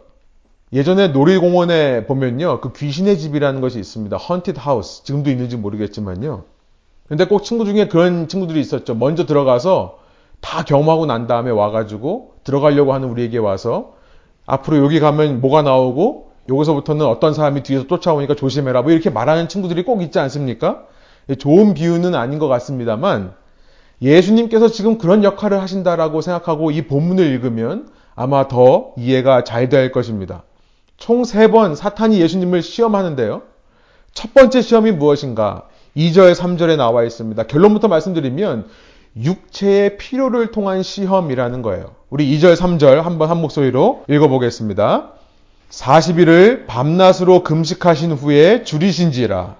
예전에 0.71 1.09
놀이공원에 1.09 2.05
보면요. 2.05 2.61
그 2.61 2.71
귀신의 2.71 3.17
집이라는 3.17 3.59
것이 3.59 3.79
있습니다. 3.79 4.15
haunted 4.15 4.57
house. 4.57 5.03
지금도 5.03 5.29
있는지 5.29 5.57
모르겠지만요. 5.57 6.43
근데 7.09 7.27
꼭 7.27 7.43
친구 7.43 7.65
중에 7.65 7.89
그런 7.89 8.29
친구들이 8.29 8.61
있었죠. 8.61 8.95
먼저 8.95 9.25
들어가서 9.25 9.97
다 10.39 10.63
경험하고 10.63 11.07
난 11.07 11.27
다음에 11.27 11.51
와가지고 11.51 12.35
들어가려고 12.45 12.93
하는 12.93 13.09
우리에게 13.09 13.39
와서 13.39 13.91
앞으로 14.45 14.77
여기 14.77 15.01
가면 15.01 15.41
뭐가 15.41 15.63
나오고 15.63 16.31
여기서부터는 16.47 17.05
어떤 17.05 17.33
사람이 17.33 17.63
뒤에서 17.63 17.87
쫓아오니까 17.87 18.35
조심해라. 18.35 18.83
뭐 18.83 18.93
이렇게 18.93 19.09
말하는 19.09 19.49
친구들이 19.49 19.83
꼭 19.83 20.01
있지 20.01 20.17
않습니까? 20.19 20.85
좋은 21.39 21.73
비유는 21.73 22.13
아닌 22.13 22.37
것 22.39 22.47
같습니다만 22.47 23.33
예수님께서 24.01 24.67
지금 24.67 24.97
그런 24.97 25.23
역할을 25.23 25.61
하신다라고 25.61 26.21
생각하고 26.21 26.71
이 26.71 26.83
본문을 26.83 27.25
읽으면 27.25 27.89
아마 28.15 28.47
더 28.47 28.91
이해가 28.97 29.43
잘 29.43 29.69
될 29.69 29.91
것입니다. 29.91 30.43
총 30.97 31.23
세 31.23 31.47
번 31.47 31.75
사탄이 31.75 32.21
예수님을 32.21 32.61
시험하는데요. 32.61 33.41
첫 34.13 34.33
번째 34.33 34.61
시험이 34.61 34.91
무엇인가? 34.91 35.63
2절, 35.97 36.35
3절에 36.35 36.77
나와 36.77 37.03
있습니다. 37.03 37.43
결론부터 37.43 37.87
말씀드리면 37.87 38.67
육체의 39.17 39.97
필요를 39.97 40.51
통한 40.51 40.83
시험이라는 40.83 41.61
거예요. 41.61 41.95
우리 42.09 42.37
2절, 42.37 42.55
3절 42.55 43.01
한번 43.01 43.29
한 43.29 43.41
목소리로 43.41 44.03
읽어보겠습니다. 44.09 45.11
40일을 45.69 46.67
밤낮으로 46.67 47.43
금식하신 47.43 48.11
후에 48.11 48.63
줄이신지라 48.63 49.55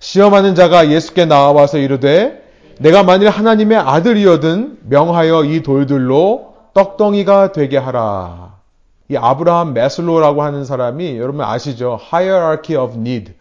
시험하는 0.00 0.54
자가 0.54 0.90
예수께 0.90 1.24
나와서 1.24 1.78
이르되 1.78 2.44
내가 2.78 3.02
만일 3.02 3.28
하나님의 3.28 3.78
아들이어든 3.78 4.78
명하여 4.88 5.44
이 5.44 5.62
돌들로 5.62 6.54
떡덩이가 6.74 7.52
되게 7.52 7.76
하라. 7.76 8.58
이 9.10 9.16
아브라함 9.16 9.72
메슬로라고 9.72 10.42
하는 10.42 10.64
사람이 10.64 11.18
여러분 11.18 11.40
아시죠? 11.40 11.98
Hierarchy 12.12 12.80
of 12.80 12.96
Need. 12.96 13.32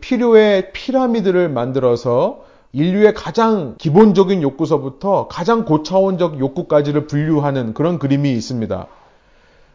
필요의 0.00 0.72
피라미드를 0.72 1.48
만들어서 1.48 2.44
인류의 2.72 3.14
가장 3.14 3.74
기본적인 3.76 4.42
욕구서부터 4.42 5.28
가장 5.28 5.64
고차원적 5.64 6.38
욕구까지를 6.38 7.06
분류하는 7.06 7.74
그런 7.74 7.98
그림이 7.98 8.32
있습니다. 8.32 8.86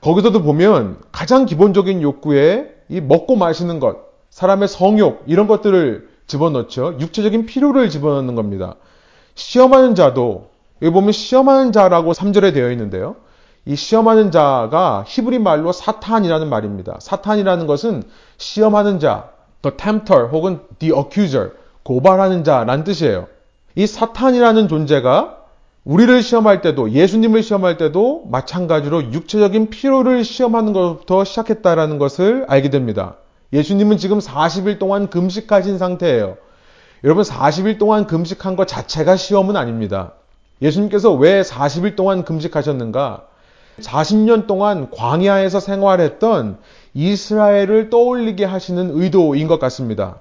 거기서도 0.02 0.42
보면 0.42 0.98
가장 1.12 1.46
기본적인 1.46 2.02
욕구에 2.02 2.70
이 2.90 3.02
먹고 3.02 3.36
마시는 3.36 3.80
것, 3.80 3.98
사람의 4.30 4.68
성욕 4.68 5.24
이런 5.28 5.48
것들을 5.48 6.11
집어넣죠. 6.32 6.96
육체적인 7.00 7.46
필요를 7.46 7.90
집어넣는 7.90 8.36
겁니다. 8.36 8.76
시험하는 9.36 9.96
자도 9.96 10.50
여기 10.82 10.94
보면 10.94 11.12
시험하는 11.12 11.72
자라고 11.72 12.14
3절에 12.14 12.54
되어 12.54 12.72
있는데요. 12.72 13.18
이 13.66 13.76
시험하는 13.76 14.32
자가 14.32 15.04
히브리 15.08 15.40
말로 15.40 15.72
사탄이라는 15.72 16.50
말입니다. 16.50 16.98
사탄이라는 17.00 17.68
것은 17.68 18.04
시험하는 18.38 19.00
자, 19.00 19.30
the 19.62 19.76
tempter 19.78 20.30
혹은 20.32 20.62
the 20.80 20.96
accuser, 20.96 21.52
고발하는 21.84 22.44
자란 22.44 22.84
뜻이에요. 22.84 23.28
이 23.76 23.86
사탄이라는 23.86 24.68
존재가 24.68 25.38
우리를 25.84 26.22
시험할 26.24 26.62
때도 26.62 26.92
예수님을 26.92 27.44
시험할 27.44 27.78
때도 27.78 28.24
마찬가지로 28.30 29.14
육체적인 29.14 29.70
피로를 29.70 30.24
시험하는 30.24 30.74
것부터 30.74 31.24
시작했다라는 31.24 31.98
것을 31.98 32.46
알게 32.48 32.70
됩니다. 32.70 33.16
예수님은 33.54 33.98
지금 33.98 34.20
40일 34.20 34.80
동안 34.80 35.10
금식하신 35.10 35.78
상태예요. 35.78 36.38
여러분 37.04 37.24
40일 37.24 37.80
동안 37.80 38.08
금식한 38.08 38.56
것 38.56 38.68
자체가 38.68 39.16
시험은 39.16 39.56
아닙니다. 39.56 40.14
예수님께서 40.62 41.12
왜 41.14 41.42
40일 41.42 41.96
동안 41.96 42.24
금식하셨는가? 42.24 43.26
40년 43.80 44.48
동안 44.48 44.90
광야에서 44.92 45.60
생활했던 45.60 46.58
이스라엘을 46.94 47.90
떠올리게 47.90 48.46
하시는 48.46 48.92
의도인 48.94 49.48
것 49.48 49.60
같습니다. 49.60 50.18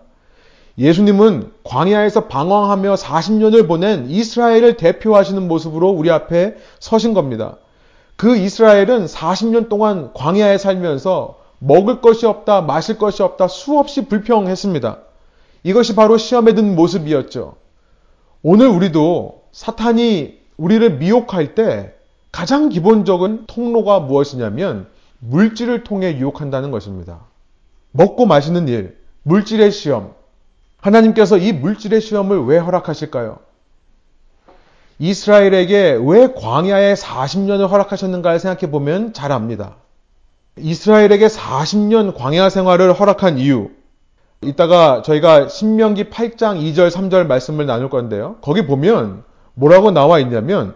예수님은 0.78 1.52
광야에서 1.64 2.28
방황하며 2.28 2.94
40년을 2.94 3.68
보낸 3.68 4.08
이스라엘을 4.08 4.76
대표하시는 4.76 5.46
모습으로 5.46 5.90
우리 5.90 6.10
앞에 6.10 6.56
서신 6.78 7.12
겁니다. 7.12 7.56
그 8.16 8.36
이스라엘은 8.36 9.06
40년 9.06 9.68
동안 9.68 10.10
광야에 10.14 10.56
살면서 10.56 11.39
먹을 11.60 12.00
것이 12.00 12.26
없다, 12.26 12.62
마실 12.62 12.98
것이 12.98 13.22
없다, 13.22 13.46
수없이 13.46 14.06
불평했습니다. 14.06 14.98
이것이 15.62 15.94
바로 15.94 16.16
시험에 16.16 16.54
든 16.54 16.74
모습이었죠. 16.74 17.54
오늘 18.42 18.68
우리도 18.68 19.44
사탄이 19.52 20.38
우리를 20.56 20.98
미혹할 20.98 21.54
때 21.54 21.94
가장 22.32 22.70
기본적인 22.70 23.44
통로가 23.46 24.00
무엇이냐면 24.00 24.88
물질을 25.18 25.84
통해 25.84 26.16
유혹한다는 26.16 26.70
것입니다. 26.70 27.20
먹고 27.92 28.26
마시는 28.26 28.68
일, 28.68 28.98
물질의 29.22 29.70
시험. 29.70 30.14
하나님께서 30.78 31.36
이 31.36 31.52
물질의 31.52 32.00
시험을 32.00 32.46
왜 32.46 32.58
허락하실까요? 32.58 33.38
이스라엘에게 34.98 35.98
왜 36.02 36.32
광야에 36.32 36.94
40년을 36.94 37.68
허락하셨는가를 37.68 38.38
생각해 38.38 38.70
보면 38.70 39.12
잘 39.12 39.32
압니다. 39.32 39.76
이스라엘에게 40.60 41.26
40년 41.26 42.14
광야 42.14 42.48
생활을 42.50 42.92
허락한 42.92 43.38
이유. 43.38 43.70
이따가 44.42 45.02
저희가 45.02 45.48
신명기 45.48 46.04
8장 46.04 46.60
2절 46.60 46.90
3절 46.90 47.26
말씀을 47.26 47.66
나눌 47.66 47.90
건데요. 47.90 48.36
거기 48.40 48.66
보면 48.66 49.24
뭐라고 49.54 49.90
나와 49.90 50.18
있냐면 50.20 50.74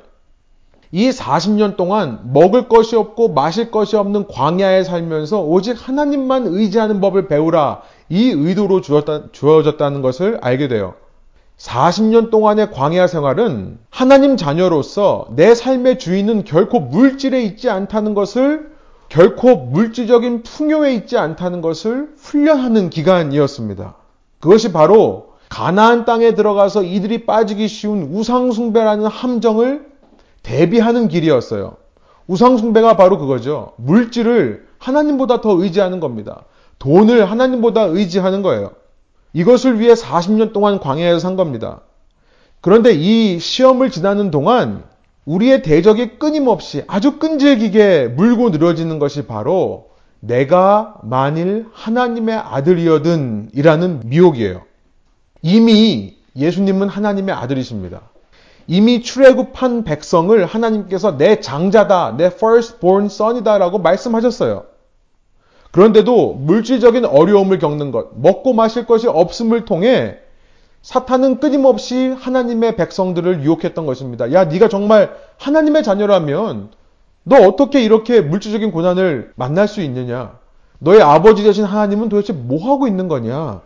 이 0.92 1.10
40년 1.10 1.76
동안 1.76 2.20
먹을 2.32 2.68
것이 2.68 2.94
없고 2.94 3.28
마실 3.28 3.70
것이 3.70 3.96
없는 3.96 4.28
광야에 4.28 4.84
살면서 4.84 5.42
오직 5.42 5.76
하나님만 5.76 6.46
의지하는 6.46 7.00
법을 7.00 7.26
배우라. 7.26 7.82
이 8.10 8.28
의도로 8.28 8.80
주었다, 8.80 9.32
주어졌다 9.32 9.90
는 9.90 10.02
것을 10.02 10.38
알게 10.42 10.68
돼요. 10.68 10.94
40년 11.58 12.30
동안의 12.30 12.70
광야 12.70 13.06
생활은 13.06 13.78
하나님 13.88 14.36
자녀로서 14.36 15.28
내 15.34 15.54
삶의 15.54 15.98
주인은 15.98 16.44
결코 16.44 16.80
물질에 16.80 17.42
있지 17.42 17.70
않다는 17.70 18.14
것을 18.14 18.73
결코 19.14 19.54
물질적인 19.54 20.42
풍요에 20.42 20.92
있지 20.94 21.16
않다는 21.16 21.60
것을 21.60 22.14
훈련하는 22.18 22.90
기간이었습니다. 22.90 23.94
그것이 24.40 24.72
바로 24.72 25.34
가나안 25.48 26.04
땅에 26.04 26.34
들어가서 26.34 26.82
이들이 26.82 27.24
빠지기 27.24 27.68
쉬운 27.68 28.12
우상숭배라는 28.12 29.06
함정을 29.06 29.86
대비하는 30.42 31.06
길이었어요. 31.06 31.76
우상숭배가 32.26 32.96
바로 32.96 33.18
그거죠. 33.18 33.74
물질을 33.76 34.66
하나님보다 34.78 35.40
더 35.40 35.62
의지하는 35.62 36.00
겁니다. 36.00 36.42
돈을 36.80 37.30
하나님보다 37.30 37.82
의지하는 37.82 38.42
거예요. 38.42 38.72
이것을 39.32 39.78
위해 39.78 39.94
40년 39.94 40.52
동안 40.52 40.80
광야에서 40.80 41.20
산 41.20 41.36
겁니다. 41.36 41.82
그런데 42.60 42.90
이 42.92 43.38
시험을 43.38 43.92
지나는 43.92 44.32
동안 44.32 44.82
우리의 45.24 45.62
대적이 45.62 46.18
끊임없이 46.18 46.84
아주 46.86 47.18
끈질기게 47.18 48.08
물고 48.08 48.50
늘어지는 48.50 48.98
것이 48.98 49.26
바로 49.26 49.90
내가 50.20 50.96
만일 51.02 51.66
하나님의 51.72 52.36
아들이어든 52.36 53.50
이라는 53.52 54.02
미혹이에요. 54.04 54.62
이미 55.42 56.16
예수님은 56.36 56.88
하나님의 56.88 57.34
아들이십니다. 57.34 58.02
이미 58.66 59.02
출애굽한 59.02 59.84
백성을 59.84 60.44
하나님께서 60.44 61.18
내 61.18 61.40
장자다, 61.40 62.16
내 62.16 62.26
firstborn 62.26 63.06
son이다라고 63.06 63.78
말씀하셨어요. 63.78 64.64
그런데도 65.70 66.34
물질적인 66.34 67.04
어려움을 67.04 67.58
겪는 67.58 67.90
것, 67.90 68.18
먹고 68.18 68.52
마실 68.52 68.86
것이 68.86 69.06
없음을 69.06 69.64
통해 69.64 70.18
사탄은 70.84 71.40
끊임없이 71.40 72.08
하나님의 72.08 72.76
백성들을 72.76 73.42
유혹했던 73.42 73.86
것입니다. 73.86 74.30
야, 74.34 74.44
네가 74.44 74.68
정말 74.68 75.16
하나님의 75.38 75.82
자녀라면 75.82 76.72
너 77.22 77.36
어떻게 77.36 77.82
이렇게 77.82 78.20
물질적인 78.20 78.70
고난을 78.70 79.32
만날 79.34 79.66
수 79.66 79.80
있느냐? 79.80 80.38
너의 80.80 81.00
아버지 81.00 81.42
되신 81.42 81.64
하나님은 81.64 82.10
도대체 82.10 82.34
뭐 82.34 82.70
하고 82.70 82.86
있는 82.86 83.08
거냐? 83.08 83.62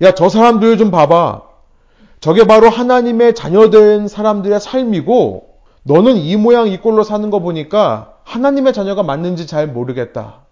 야, 0.00 0.14
저 0.14 0.30
사람들 0.30 0.78
좀 0.78 0.90
봐봐. 0.90 1.42
저게 2.20 2.46
바로 2.46 2.70
하나님의 2.70 3.34
자녀된 3.34 4.08
사람들의 4.08 4.58
삶이고 4.58 5.46
너는 5.82 6.16
이 6.16 6.34
모양 6.38 6.68
이 6.68 6.78
꼴로 6.78 7.02
사는 7.02 7.28
거 7.28 7.40
보니까 7.40 8.14
하나님의 8.24 8.72
자녀가 8.72 9.02
맞는지 9.02 9.46
잘 9.46 9.66
모르겠다. 9.66 10.46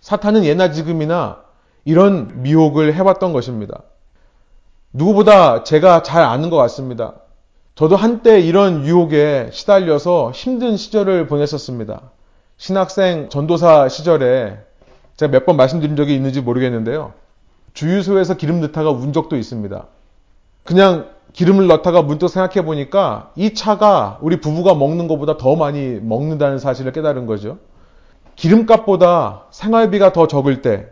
사탄은 0.00 0.44
예나 0.44 0.70
지금이나 0.70 1.38
이런 1.84 2.42
미혹을 2.42 2.94
해왔던 2.94 3.32
것입니다. 3.32 3.82
누구보다 4.92 5.64
제가 5.64 6.02
잘 6.02 6.22
아는 6.22 6.50
것 6.50 6.56
같습니다. 6.56 7.14
저도 7.74 7.96
한때 7.96 8.40
이런 8.40 8.84
유혹에 8.86 9.48
시달려서 9.52 10.32
힘든 10.32 10.76
시절을 10.76 11.26
보냈었습니다. 11.26 12.02
신학생 12.58 13.28
전도사 13.30 13.88
시절에 13.88 14.58
제가 15.16 15.32
몇 15.32 15.46
번 15.46 15.56
말씀드린 15.56 15.96
적이 15.96 16.14
있는지 16.14 16.40
모르겠는데요. 16.40 17.12
주유소에서 17.72 18.34
기름 18.34 18.60
넣다가 18.60 18.90
운 18.90 19.12
적도 19.12 19.36
있습니다. 19.36 19.86
그냥 20.64 21.08
기름을 21.32 21.66
넣다가 21.68 22.02
문득 22.02 22.28
생각해 22.28 22.62
보니까 22.64 23.32
이 23.36 23.54
차가 23.54 24.18
우리 24.20 24.40
부부가 24.40 24.74
먹는 24.74 25.08
것보다 25.08 25.38
더 25.38 25.56
많이 25.56 25.98
먹는다는 26.02 26.58
사실을 26.58 26.92
깨달은 26.92 27.24
거죠. 27.26 27.56
기름값보다 28.36 29.44
생활비가 29.50 30.12
더 30.12 30.26
적을 30.26 30.60
때 30.60 30.88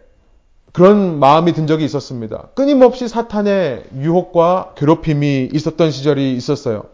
그런 0.72 1.18
마음이 1.18 1.52
든 1.52 1.66
적이 1.66 1.84
있었습니다. 1.84 2.48
끊임없이 2.54 3.08
사탄의 3.08 3.84
유혹과 3.96 4.74
괴롭힘이 4.76 5.50
있었던 5.52 5.90
시절이 5.90 6.34
있었어요. 6.34 6.84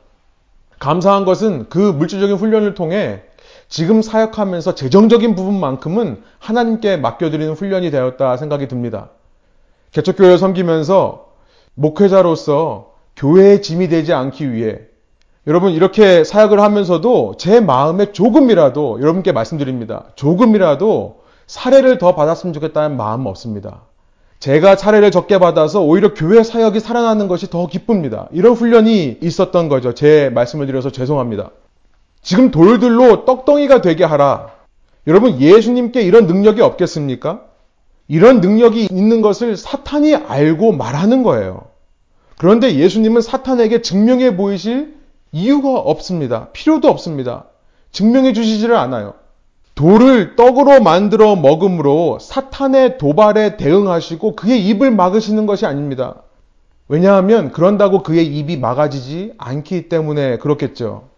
감사한 0.78 1.24
것은 1.24 1.66
그 1.68 1.78
물질적인 1.78 2.36
훈련을 2.36 2.74
통해 2.74 3.22
지금 3.68 4.02
사역하면서 4.02 4.74
재정적인 4.74 5.34
부분만큼은 5.34 6.22
하나님께 6.38 6.96
맡겨드리는 6.98 7.52
훈련이 7.54 7.90
되었다 7.90 8.36
생각이 8.36 8.68
듭니다. 8.68 9.10
개척교회 9.92 10.36
섬기면서 10.36 11.26
목회자로서 11.74 12.92
교회의 13.16 13.62
짐이 13.62 13.88
되지 13.88 14.12
않기 14.12 14.52
위해 14.52 14.80
여러분 15.46 15.72
이렇게 15.72 16.24
사역을 16.24 16.60
하면서도 16.60 17.36
제 17.38 17.60
마음에 17.60 18.12
조금이라도 18.12 19.00
여러분께 19.00 19.32
말씀드립니다. 19.32 20.06
조금이라도 20.16 21.25
사례를 21.46 21.98
더 21.98 22.14
받았으면 22.14 22.52
좋겠다는 22.52 22.96
마음 22.96 23.26
없습니다. 23.26 23.82
제가 24.38 24.76
차례를 24.76 25.10
적게 25.10 25.38
받아서 25.38 25.82
오히려 25.82 26.12
교회 26.12 26.42
사역이 26.42 26.80
살아나는 26.80 27.28
것이 27.28 27.48
더 27.48 27.66
기쁩니다. 27.66 28.28
이런 28.32 28.52
훈련이 28.52 29.18
있었던 29.22 29.68
거죠. 29.68 29.94
제 29.94 30.30
말씀을 30.34 30.66
드려서 30.66 30.90
죄송합니다. 30.90 31.50
지금 32.20 32.50
돌들로 32.50 33.24
떡덩이가 33.24 33.80
되게 33.80 34.04
하라. 34.04 34.50
여러분 35.06 35.40
예수님께 35.40 36.02
이런 36.02 36.26
능력이 36.26 36.60
없겠습니까? 36.60 37.42
이런 38.08 38.40
능력이 38.40 38.88
있는 38.90 39.20
것을 39.22 39.56
사탄이 39.56 40.14
알고 40.14 40.72
말하는 40.72 41.22
거예요. 41.22 41.68
그런데 42.38 42.74
예수님은 42.74 43.22
사탄에게 43.22 43.82
증명해 43.82 44.36
보이실 44.36 44.96
이유가 45.32 45.70
없습니다. 45.78 46.48
필요도 46.52 46.88
없습니다. 46.88 47.46
증명해 47.92 48.32
주시지를 48.32 48.76
않아요. 48.76 49.14
돌을 49.76 50.36
떡으로 50.36 50.80
만들어 50.80 51.36
먹음으로 51.36 52.18
사탄의 52.18 52.96
도발에 52.96 53.58
대응하시고 53.58 54.34
그의 54.34 54.66
입을 54.68 54.90
막으시는 54.90 55.46
것이 55.46 55.66
아닙니다. 55.66 56.22
왜냐하면 56.88 57.52
그런다고 57.52 58.02
그의 58.02 58.26
입이 58.26 58.56
막아지지 58.56 59.34
않기 59.36 59.90
때문에 59.90 60.38
그렇겠죠. 60.38 61.08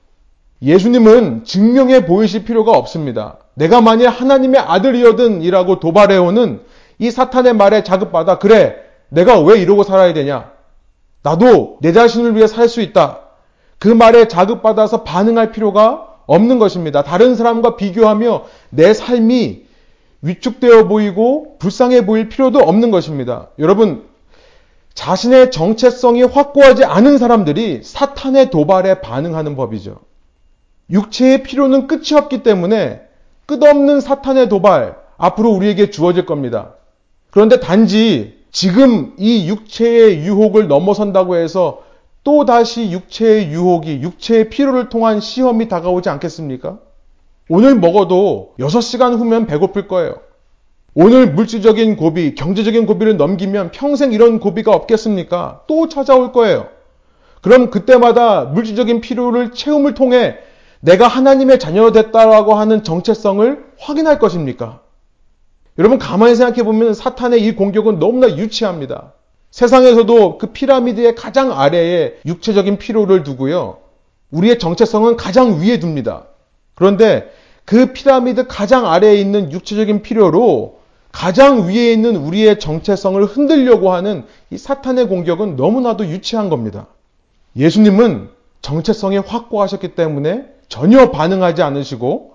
예수님은 0.60 1.44
증명해 1.44 2.04
보이실 2.06 2.44
필요가 2.44 2.72
없습니다. 2.72 3.38
내가 3.54 3.80
만일 3.80 4.08
하나님의 4.08 4.60
아들이어든 4.60 5.42
이라고 5.42 5.78
도발해오는 5.78 6.60
이 6.98 7.10
사탄의 7.12 7.52
말에 7.52 7.84
자극받아 7.84 8.38
그래 8.38 8.74
내가 9.08 9.38
왜 9.40 9.60
이러고 9.60 9.84
살아야 9.84 10.12
되냐 10.12 10.50
나도 11.22 11.78
내 11.80 11.92
자신을 11.92 12.34
위해 12.34 12.48
살 12.48 12.68
수 12.68 12.80
있다 12.80 13.20
그 13.78 13.86
말에 13.86 14.26
자극받아서 14.26 15.04
반응할 15.04 15.52
필요가 15.52 16.07
없는 16.28 16.60
것입니다. 16.60 17.02
다른 17.02 17.34
사람과 17.34 17.74
비교하며 17.74 18.44
내 18.70 18.94
삶이 18.94 19.62
위축되어 20.22 20.86
보이고 20.86 21.56
불쌍해 21.58 22.06
보일 22.06 22.28
필요도 22.28 22.60
없는 22.60 22.92
것입니다. 22.92 23.48
여러분, 23.58 24.04
자신의 24.94 25.50
정체성이 25.50 26.22
확고하지 26.24 26.84
않은 26.84 27.18
사람들이 27.18 27.80
사탄의 27.82 28.50
도발에 28.50 29.00
반응하는 29.00 29.56
법이죠. 29.56 30.00
육체의 30.90 31.42
필요는 31.42 31.86
끝이 31.86 32.14
없기 32.14 32.42
때문에 32.42 33.02
끝없는 33.46 34.00
사탄의 34.00 34.48
도발 34.48 34.96
앞으로 35.16 35.50
우리에게 35.50 35.90
주어질 35.90 36.26
겁니다. 36.26 36.74
그런데 37.30 37.60
단지 37.60 38.38
지금 38.50 39.14
이 39.18 39.48
육체의 39.48 40.18
유혹을 40.18 40.68
넘어선다고 40.68 41.36
해서 41.36 41.82
또 42.24 42.44
다시 42.44 42.90
육체의 42.90 43.50
유혹이 43.50 44.02
육체의 44.02 44.50
필요를 44.50 44.88
통한 44.88 45.20
시험이 45.20 45.68
다가오지 45.68 46.08
않겠습니까? 46.08 46.78
오늘 47.48 47.74
먹어도 47.74 48.54
6시간 48.58 49.18
후면 49.18 49.46
배고플 49.46 49.88
거예요. 49.88 50.16
오늘 50.94 51.32
물질적인 51.32 51.96
고비, 51.96 52.34
경제적인 52.34 52.86
고비를 52.86 53.16
넘기면 53.16 53.70
평생 53.70 54.12
이런 54.12 54.40
고비가 54.40 54.72
없겠습니까? 54.72 55.62
또 55.66 55.88
찾아올 55.88 56.32
거예요. 56.32 56.68
그럼 57.40 57.70
그때마다 57.70 58.44
물질적인 58.44 59.00
필요를 59.00 59.52
채움을 59.52 59.94
통해 59.94 60.36
내가 60.80 61.06
하나님의 61.06 61.58
자녀가 61.58 61.92
됐다라고 61.92 62.54
하는 62.54 62.84
정체성을 62.84 63.64
확인할 63.78 64.18
것입니까? 64.18 64.80
여러분 65.78 65.98
가만히 65.98 66.34
생각해 66.34 66.64
보면 66.64 66.94
사탄의 66.94 67.44
이 67.44 67.54
공격은 67.54 67.98
너무나 67.98 68.36
유치합니다. 68.36 69.12
세상에서도 69.50 70.38
그 70.38 70.48
피라미드의 70.48 71.14
가장 71.14 71.58
아래에 71.58 72.16
육체적인 72.26 72.78
필요를 72.78 73.22
두고요. 73.22 73.78
우리의 74.30 74.58
정체성은 74.58 75.16
가장 75.16 75.60
위에 75.60 75.80
둡니다. 75.80 76.26
그런데 76.74 77.30
그 77.64 77.92
피라미드 77.92 78.46
가장 78.46 78.86
아래에 78.86 79.14
있는 79.16 79.52
육체적인 79.52 80.02
필요로 80.02 80.78
가장 81.12 81.66
위에 81.66 81.92
있는 81.92 82.16
우리의 82.16 82.58
정체성을 82.58 83.22
흔들려고 83.24 83.92
하는 83.92 84.24
이 84.50 84.58
사탄의 84.58 85.08
공격은 85.08 85.56
너무나도 85.56 86.06
유치한 86.06 86.50
겁니다. 86.50 86.86
예수님은 87.56 88.28
정체성이 88.60 89.18
확고하셨기 89.18 89.94
때문에 89.94 90.44
전혀 90.68 91.10
반응하지 91.10 91.62
않으시고 91.62 92.34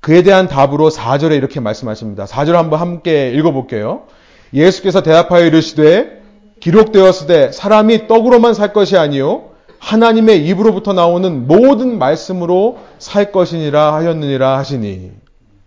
그에 0.00 0.22
대한 0.22 0.48
답으로 0.48 0.90
4절에 0.90 1.34
이렇게 1.34 1.60
말씀하십니다. 1.60 2.26
4절 2.26 2.52
한번 2.52 2.78
함께 2.78 3.30
읽어볼게요. 3.30 4.02
예수께서 4.52 5.02
대답하여 5.02 5.46
이르시되 5.46 6.23
기록되었으되 6.60 7.52
사람이 7.52 8.06
떡으로만 8.06 8.54
살 8.54 8.72
것이 8.72 8.96
아니요 8.96 9.50
하나님의 9.78 10.46
입으로부터 10.46 10.92
나오는 10.92 11.46
모든 11.46 11.98
말씀으로 11.98 12.78
살 12.98 13.32
것이니라 13.32 13.94
하였느니라 13.94 14.56
하시니 14.58 15.12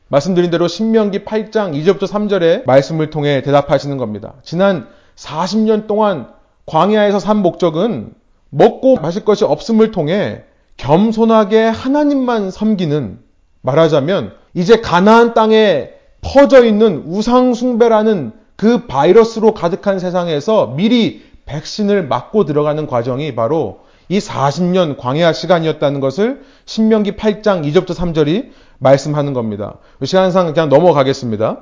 말씀드린 0.10 0.50
대로 0.50 0.67
신명기 0.67 1.26
8장 1.26 1.73
2절부터 1.73 2.08
3절의 2.08 2.65
말씀을 2.65 3.10
통해 3.10 3.41
대답하시는 3.41 3.97
겁니다. 3.97 4.34
지난 4.41 4.88
40년 5.15 5.88
동안 5.88 6.30
광야에서 6.65 7.19
산 7.19 7.38
목적은 7.38 8.13
먹고 8.50 8.95
마실 8.95 9.26
것이 9.26 9.43
없음을 9.43 9.91
통해 9.91 10.43
겸손하게 10.78 11.63
하나님만 11.63 12.52
섬기는 12.52 13.19
말하자면 13.62 14.34
이제 14.54 14.80
가나안 14.80 15.34
땅에 15.34 15.89
퍼져 16.21 16.63
있는 16.63 17.04
우상 17.06 17.54
숭배라는 17.54 18.32
그 18.58 18.88
바이러스로 18.88 19.54
가득한 19.54 20.00
세상에서 20.00 20.74
미리 20.76 21.24
백신을 21.46 22.08
맞고 22.08 22.43
들어가는 22.43 22.88
과정이 22.88 23.34
바로 23.36 23.80
이 24.10 24.20
40년 24.20 24.98
광야 24.98 25.32
시간이었다는 25.32 26.00
것을 26.00 26.41
신명기 26.65 27.13
8장 27.13 27.63
2절부터 27.65 27.93
3절이 27.93 28.50
말씀하는 28.80 29.34
겁니다. 29.34 29.76
시간상 30.04 30.54
그냥 30.54 30.70
넘어가겠습니다. 30.70 31.62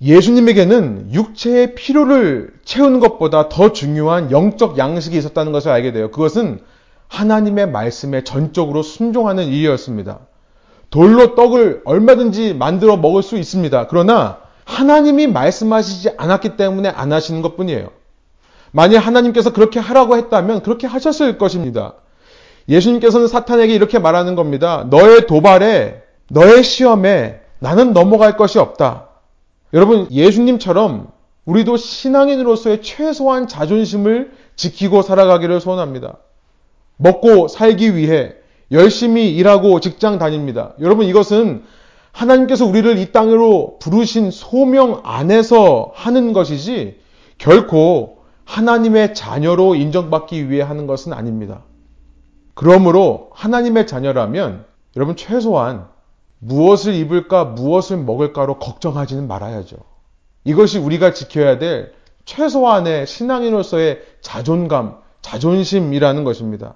예수님에게는 0.00 1.10
육체의 1.12 1.74
필요를 1.74 2.52
채우는 2.64 3.00
것보다 3.00 3.48
더 3.48 3.72
중요한 3.72 4.30
영적 4.30 4.76
양식이 4.76 5.16
있었다는 5.16 5.52
것을 5.52 5.70
알게 5.70 5.92
돼요. 5.92 6.10
그것은 6.10 6.60
하나님의 7.08 7.70
말씀에 7.70 8.22
전적으로 8.24 8.82
순종하는 8.82 9.46
일이었습니다. 9.46 10.20
돌로 10.90 11.34
떡을 11.34 11.82
얼마든지 11.84 12.54
만들어 12.54 12.96
먹을 12.96 13.22
수 13.22 13.36
있습니다. 13.36 13.86
그러나 13.88 14.43
하나님이 14.64 15.26
말씀하시지 15.26 16.10
않았기 16.16 16.56
때문에 16.56 16.88
안 16.88 17.12
하시는 17.12 17.42
것 17.42 17.56
뿐이에요. 17.56 17.90
만약 18.72 19.00
하나님께서 19.00 19.52
그렇게 19.52 19.78
하라고 19.78 20.16
했다면 20.16 20.62
그렇게 20.62 20.86
하셨을 20.86 21.38
것입니다. 21.38 21.94
예수님께서는 22.68 23.28
사탄에게 23.28 23.74
이렇게 23.74 23.98
말하는 23.98 24.34
겁니다. 24.34 24.86
너의 24.90 25.26
도발에, 25.26 26.02
너의 26.28 26.64
시험에 26.64 27.40
나는 27.58 27.92
넘어갈 27.92 28.36
것이 28.36 28.58
없다. 28.58 29.08
여러분, 29.72 30.08
예수님처럼 30.10 31.08
우리도 31.44 31.76
신앙인으로서의 31.76 32.82
최소한 32.82 33.46
자존심을 33.48 34.32
지키고 34.56 35.02
살아가기를 35.02 35.60
소원합니다. 35.60 36.16
먹고 36.96 37.48
살기 37.48 37.96
위해 37.96 38.34
열심히 38.72 39.34
일하고 39.34 39.78
직장 39.80 40.18
다닙니다. 40.18 40.72
여러분, 40.80 41.06
이것은 41.06 41.64
하나님께서 42.14 42.64
우리를 42.64 42.96
이 42.98 43.12
땅으로 43.12 43.78
부르신 43.80 44.30
소명 44.30 45.00
안에서 45.04 45.90
하는 45.94 46.32
것이지 46.32 47.00
결코 47.38 48.18
하나님의 48.44 49.14
자녀로 49.14 49.74
인정받기 49.74 50.48
위해 50.48 50.62
하는 50.62 50.86
것은 50.86 51.12
아닙니다. 51.12 51.62
그러므로 52.54 53.30
하나님의 53.32 53.88
자녀라면 53.88 54.64
여러분 54.96 55.16
최소한 55.16 55.88
무엇을 56.38 56.94
입을까, 56.94 57.44
무엇을 57.44 57.96
먹을까로 57.96 58.58
걱정하지는 58.58 59.26
말아야죠. 59.26 59.76
이것이 60.44 60.78
우리가 60.78 61.14
지켜야 61.14 61.58
될 61.58 61.94
최소한의 62.26 63.06
신앙인으로서의 63.08 64.02
자존감, 64.20 64.98
자존심이라는 65.20 66.22
것입니다. 66.22 66.74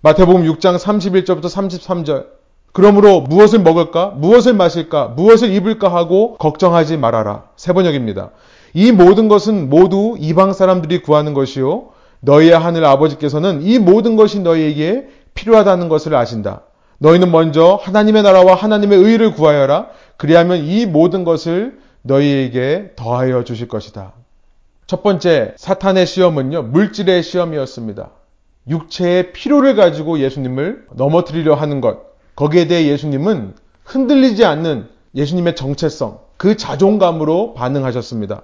마태복음 0.00 0.44
6장 0.44 0.78
31절부터 0.78 1.46
33절. 1.46 2.37
그러므로 2.72 3.20
무엇을 3.22 3.60
먹을까, 3.60 4.14
무엇을 4.16 4.54
마실까, 4.54 5.08
무엇을 5.16 5.52
입을까 5.52 5.88
하고 5.88 6.36
걱정하지 6.36 6.96
말아라. 6.96 7.44
세 7.56 7.72
번역입니다. 7.72 8.30
이 8.74 8.92
모든 8.92 9.28
것은 9.28 9.68
모두 9.68 10.16
이방 10.18 10.52
사람들이 10.52 11.02
구하는 11.02 11.34
것이요. 11.34 11.88
너희의 12.20 12.58
하늘 12.58 12.84
아버지께서는 12.84 13.62
이 13.62 13.78
모든 13.78 14.16
것이 14.16 14.40
너희에게 14.40 15.08
필요하다는 15.34 15.88
것을 15.88 16.14
아신다. 16.14 16.62
너희는 16.98 17.30
먼저 17.30 17.78
하나님의 17.80 18.22
나라와 18.22 18.54
하나님의 18.54 18.98
의를 18.98 19.32
구하여라. 19.32 19.88
그리하면 20.16 20.58
이 20.58 20.84
모든 20.84 21.24
것을 21.24 21.78
너희에게 22.02 22.92
더하여 22.96 23.44
주실 23.44 23.68
것이다. 23.68 24.12
첫 24.86 25.02
번째 25.02 25.54
사탄의 25.56 26.06
시험은요. 26.06 26.62
물질의 26.62 27.22
시험이었습니다. 27.22 28.10
육체의 28.68 29.32
필요를 29.32 29.76
가지고 29.76 30.18
예수님을 30.18 30.86
넘어뜨리려 30.94 31.54
하는 31.54 31.80
것. 31.80 32.07
거기에 32.38 32.68
대해 32.68 32.86
예수님은 32.86 33.54
흔들리지 33.82 34.44
않는 34.44 34.86
예수님의 35.16 35.56
정체성, 35.56 36.20
그 36.36 36.56
자존감으로 36.56 37.54
반응하셨습니다. 37.54 38.42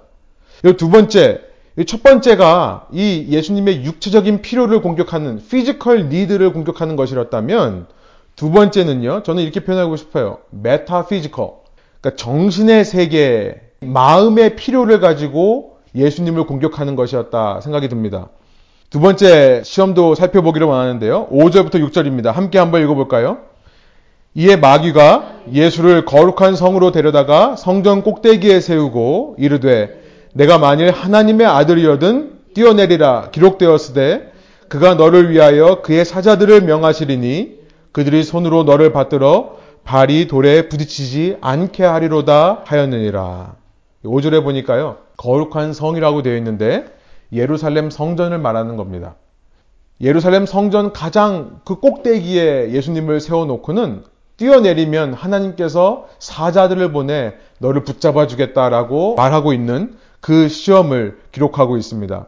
두 0.77 0.89
번째, 0.89 1.39
첫 1.87 2.03
번째가 2.03 2.89
이 2.91 3.27
예수님의 3.29 3.85
육체적인 3.85 4.41
필요를 4.41 4.81
공격하는 4.81 5.41
physical 5.49 6.09
need를 6.09 6.51
공격하는 6.51 6.97
것이었다면 6.97 7.87
두 8.35 8.51
번째는요. 8.51 9.23
저는 9.23 9.41
이렇게 9.41 9.63
표현하고 9.63 9.95
싶어요. 9.95 10.39
metaphysical. 10.49 11.51
그러니까 12.01 12.21
정신의 12.21 12.83
세계, 12.83 13.61
마음의 13.79 14.57
필요를 14.57 14.99
가지고 14.99 15.77
예수님을 15.95 16.47
공격하는 16.47 16.97
것이었다 16.97 17.61
생각이 17.61 17.87
듭니다. 17.87 18.27
두 18.89 18.99
번째 18.99 19.61
시험도 19.63 20.15
살펴보기를 20.15 20.67
원하는데요. 20.67 21.29
5절부터 21.29 21.75
6절입니다. 21.75 22.33
함께 22.33 22.59
한번 22.59 22.83
읽어볼까요? 22.83 23.54
이에 24.37 24.57
마귀가 24.57 25.43
예수를 25.53 26.03
거룩한 26.03 26.57
성으로 26.57 26.91
데려다가 26.91 27.55
성전 27.55 28.03
꼭대기에 28.03 28.59
세우고 28.59 29.37
이르되 29.39 30.01
네가 30.33 30.57
만일 30.57 30.91
하나님의 30.91 31.47
아들이어든 31.47 32.33
뛰어내리라 32.53 33.29
기록되었으되 33.31 34.33
그가 34.67 34.95
너를 34.95 35.29
위하여 35.31 35.81
그의 35.81 36.03
사자들을 36.03 36.61
명하시리니 36.61 37.55
그들이 37.93 38.23
손으로 38.23 38.63
너를 38.63 38.91
받들어 38.91 39.55
발이 39.85 40.27
돌에 40.27 40.67
부딪히지 40.67 41.37
않게 41.39 41.83
하리로다 41.83 42.63
하였느니라. 42.65 43.55
5절에 44.03 44.43
보니까요. 44.43 44.97
거룩한 45.15 45.71
성이라고 45.71 46.23
되어 46.23 46.35
있는데 46.37 46.85
예루살렘 47.31 47.89
성전을 47.89 48.39
말하는 48.39 48.75
겁니다. 48.75 49.15
예루살렘 50.01 50.45
성전 50.45 50.91
가장 50.91 51.61
그 51.63 51.79
꼭대기에 51.79 52.71
예수님을 52.71 53.21
세워놓고는 53.21 54.03
뛰어내리면 54.37 55.13
하나님께서 55.13 56.07
사자들을 56.19 56.91
보내 56.91 57.33
너를 57.59 57.83
붙잡아 57.83 58.27
주겠다라고 58.27 59.15
말하고 59.15 59.53
있는 59.53 59.95
그 60.19 60.49
시험을 60.49 61.19
기록하고 61.31 61.77
있습니다. 61.77 62.27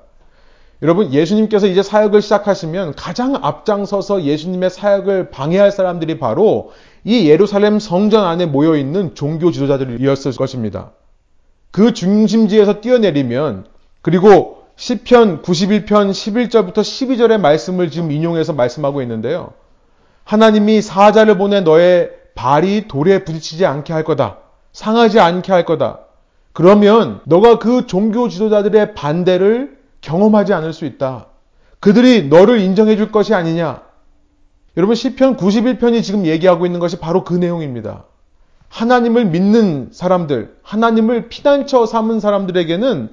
여러분, 0.84 1.12
예수님께서 1.12 1.66
이제 1.66 1.82
사역을 1.82 2.22
시작하시면 2.22 2.94
가장 2.94 3.36
앞장서서 3.36 4.24
예수님의 4.24 4.70
사역을 4.70 5.32
방해할 5.32 5.72
사람들이 5.72 6.20
바로 6.20 6.72
이 7.04 7.28
예루살렘 7.28 7.80
성전 7.80 8.24
안에 8.26 8.46
모여 8.46 8.76
있는 8.76 9.16
종교 9.16 9.52
지도자들이었을 9.52 10.34
것입니다. 10.34 10.92
그 11.72 11.94
중심지에서 11.94 12.82
뛰어내리면 12.82 13.66
그리고 14.02 14.64
시편 14.76 15.42
91편 15.42 16.12
11절부터 16.12 16.76
12절의 16.76 17.40
말씀을 17.40 17.90
지금 17.90 18.12
인용해서 18.12 18.54
말씀하고 18.54 19.02
있는데요. 19.02 19.54
하나님이 20.28 20.82
사자를 20.82 21.38
보내 21.38 21.62
너의 21.62 22.12
발이 22.36 22.90
돌에 22.90 23.24
부딪히지 23.24 23.66
않게 23.66 23.94
할 23.94 24.04
거다. 24.04 24.40
상하지 24.74 25.22
않게 25.22 25.54
할 25.54 25.64
거다. 25.64 26.00
그러면 26.52 27.22
너가 27.24 27.60
그 27.60 27.88
종교 27.88 28.28
지도자들의 28.28 28.94
반대를 28.94 29.78
경험하지 30.02 30.54
않을 30.54 30.74
수 30.74 30.84
있다. 30.84 31.28
그들이 31.80 32.28
너를 32.28 32.60
인정해 32.60 32.98
줄 32.98 33.10
것이 33.10 33.34
아니냐. 33.34 33.84
여러분 34.76 34.96
시편 34.96 35.38
91편이 35.38 36.04
지금 36.04 36.26
얘기하고 36.26 36.66
있는 36.66 36.82
것이 36.82 37.00
바로 37.00 37.24
그 37.24 37.34
내용입니다. 37.34 38.04
하나님을 38.68 39.28
믿는 39.28 39.90
사람들, 39.94 40.58
하나님을 40.62 41.30
피난처 41.30 41.86
삼은 41.86 42.20
사람들에게는 42.20 43.12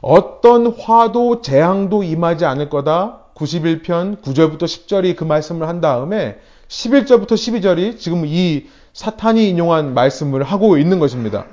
어떤 0.00 0.68
화도 0.68 1.40
재앙도 1.40 2.04
임하지 2.04 2.44
않을 2.44 2.70
거다. 2.70 3.22
91편 3.34 4.22
9절부터 4.22 4.62
10절이 4.62 5.16
그 5.16 5.24
말씀을 5.24 5.68
한 5.68 5.80
다음에 5.80 6.38
11절부터 6.72 7.32
12절이 7.32 7.98
지금 7.98 8.24
이 8.26 8.66
사탄이 8.94 9.48
인용한 9.48 9.92
말씀을 9.94 10.42
하고 10.42 10.78
있는 10.78 10.98
것입니다. 10.98 11.44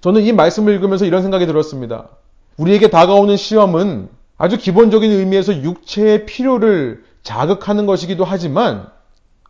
저는 0.00 0.22
이 0.22 0.32
말씀을 0.32 0.74
읽으면서 0.74 1.04
이런 1.04 1.22
생각이 1.22 1.46
들었습니다. 1.46 2.08
우리에게 2.56 2.90
다가오는 2.90 3.36
시험은 3.36 4.08
아주 4.36 4.58
기본적인 4.58 5.10
의미에서 5.10 5.62
육체의 5.62 6.26
필요를 6.26 7.04
자극하는 7.22 7.86
것이기도 7.86 8.24
하지만 8.24 8.88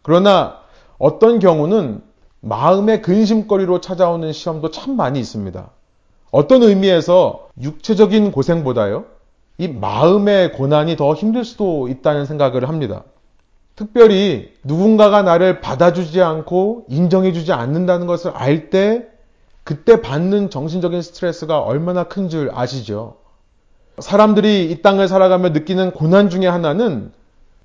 그러나 0.03 0.59
어떤 0.99 1.39
경우는 1.39 2.03
마음의 2.41 3.01
근심거리로 3.01 3.81
찾아오는 3.81 4.31
시험도 4.33 4.73
참 4.73 4.97
많이 4.97 5.19
있습니다. 5.19 5.71
어떤 6.31 6.63
의미에서 6.63 7.49
육체적인 7.61 8.33
고생보다요, 8.33 9.07
이 9.59 9.69
마음의 9.69 10.53
고난이 10.53 10.97
더 10.97 11.15
힘들 11.15 11.45
수도 11.45 11.89
있다는 11.89 12.27
생각을 12.27 12.69
합니다. 12.69 13.05
특별히 13.83 14.53
누군가가 14.63 15.23
나를 15.23 15.61
받아주지 15.61 16.23
않고 16.23 16.85
인정해주지 16.89 17.53
않는다는 17.53 18.07
것을 18.07 18.31
알 18.33 18.71
때, 18.71 19.09
그때 19.65 20.01
받는 20.01 20.51
정신적인 20.51 21.03
스트레스가 21.03 21.59
얼마나 21.59 22.05
큰 22.05 22.29
줄 22.29 22.51
아시죠? 22.55 23.17
사람들이 23.99 24.71
이 24.71 24.83
땅을 24.83 25.09
살아가며 25.09 25.49
느끼는 25.49 25.91
고난 25.91 26.31
중에 26.31 26.47
하나는 26.47 27.11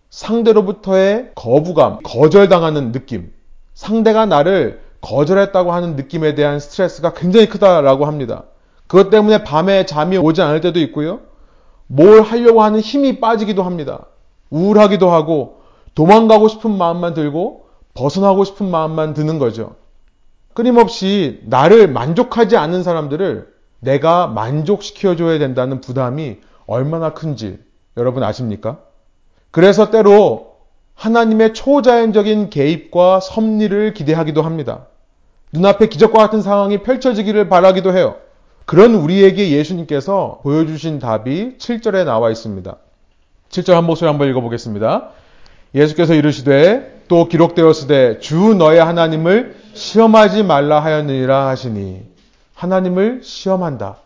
상대로부터의 0.10 1.32
거부감, 1.36 2.00
거절당하는 2.02 2.92
느낌, 2.92 3.32
상대가 3.76 4.26
나를 4.26 4.82
거절했다고 5.02 5.72
하는 5.72 5.96
느낌에 5.96 6.34
대한 6.34 6.60
스트레스가 6.60 7.14
굉장히 7.14 7.48
크다라고 7.48 8.06
합니다. 8.06 8.46
그것 8.88 9.12
때문에 9.12 9.44
밤에 9.44 9.86
잠이 9.86 10.18
오지 10.18 10.42
않을 10.42 10.62
때도 10.62 10.80
있고요. 10.80 11.20
뭘 11.86 12.22
하려고 12.22 12.64
하는 12.64 12.80
힘이 12.80 13.20
빠지기도 13.20 13.62
합니다. 13.62 14.08
우울하기도 14.50 15.12
하고 15.12 15.58
도망가고 15.98 16.48
싶은 16.48 16.78
마음만 16.78 17.16
들고 17.16 17.66
벗어나고 17.96 18.44
싶은 18.44 18.70
마음만 18.70 19.16
드는 19.16 19.40
거죠. 19.40 19.78
끊임없이 20.54 21.42
나를 21.46 21.88
만족하지 21.88 22.56
않는 22.56 22.84
사람들을 22.84 23.52
내가 23.80 24.28
만족시켜줘야 24.28 25.40
된다는 25.40 25.82
부담이 25.82 26.38
얼마나 26.68 27.16
큰지 27.16 27.58
여러분 27.98 28.22
아십니까? 28.22 28.78
그래서 29.50 29.90
때로 29.90 30.58
하나님의 30.94 31.56
초자연적인 31.56 32.52
개입과 32.52 33.20
섭리를 33.20 33.96
기대하기도 33.96 34.44
합니다. 34.44 34.86
눈앞에 35.52 35.88
기적과 35.88 36.20
같은 36.20 36.44
상황이 36.44 36.84
펼쳐지기를 36.84 37.50
바라기도 37.50 37.98
해요. 37.98 38.18
그런 38.66 38.94
우리에게 38.94 39.50
예수님께서 39.50 40.42
보여주신 40.44 41.00
답이 41.00 41.56
7절에 41.58 42.06
나와 42.06 42.30
있습니다. 42.30 42.76
7절 43.50 43.72
한 43.74 43.86
목소리 43.86 44.08
한번 44.08 44.30
읽어보겠습니다. 44.30 45.10
예수께서 45.74 46.14
이르시되 46.14 47.04
또 47.08 47.28
기록되었으되 47.28 48.20
주 48.20 48.56
너의 48.56 48.84
하나님을 48.84 49.56
시험하지 49.74 50.44
말라 50.44 50.80
하였느니라 50.80 51.48
하시니 51.48 52.04
하나님을 52.54 53.22
시험한다. 53.24 53.98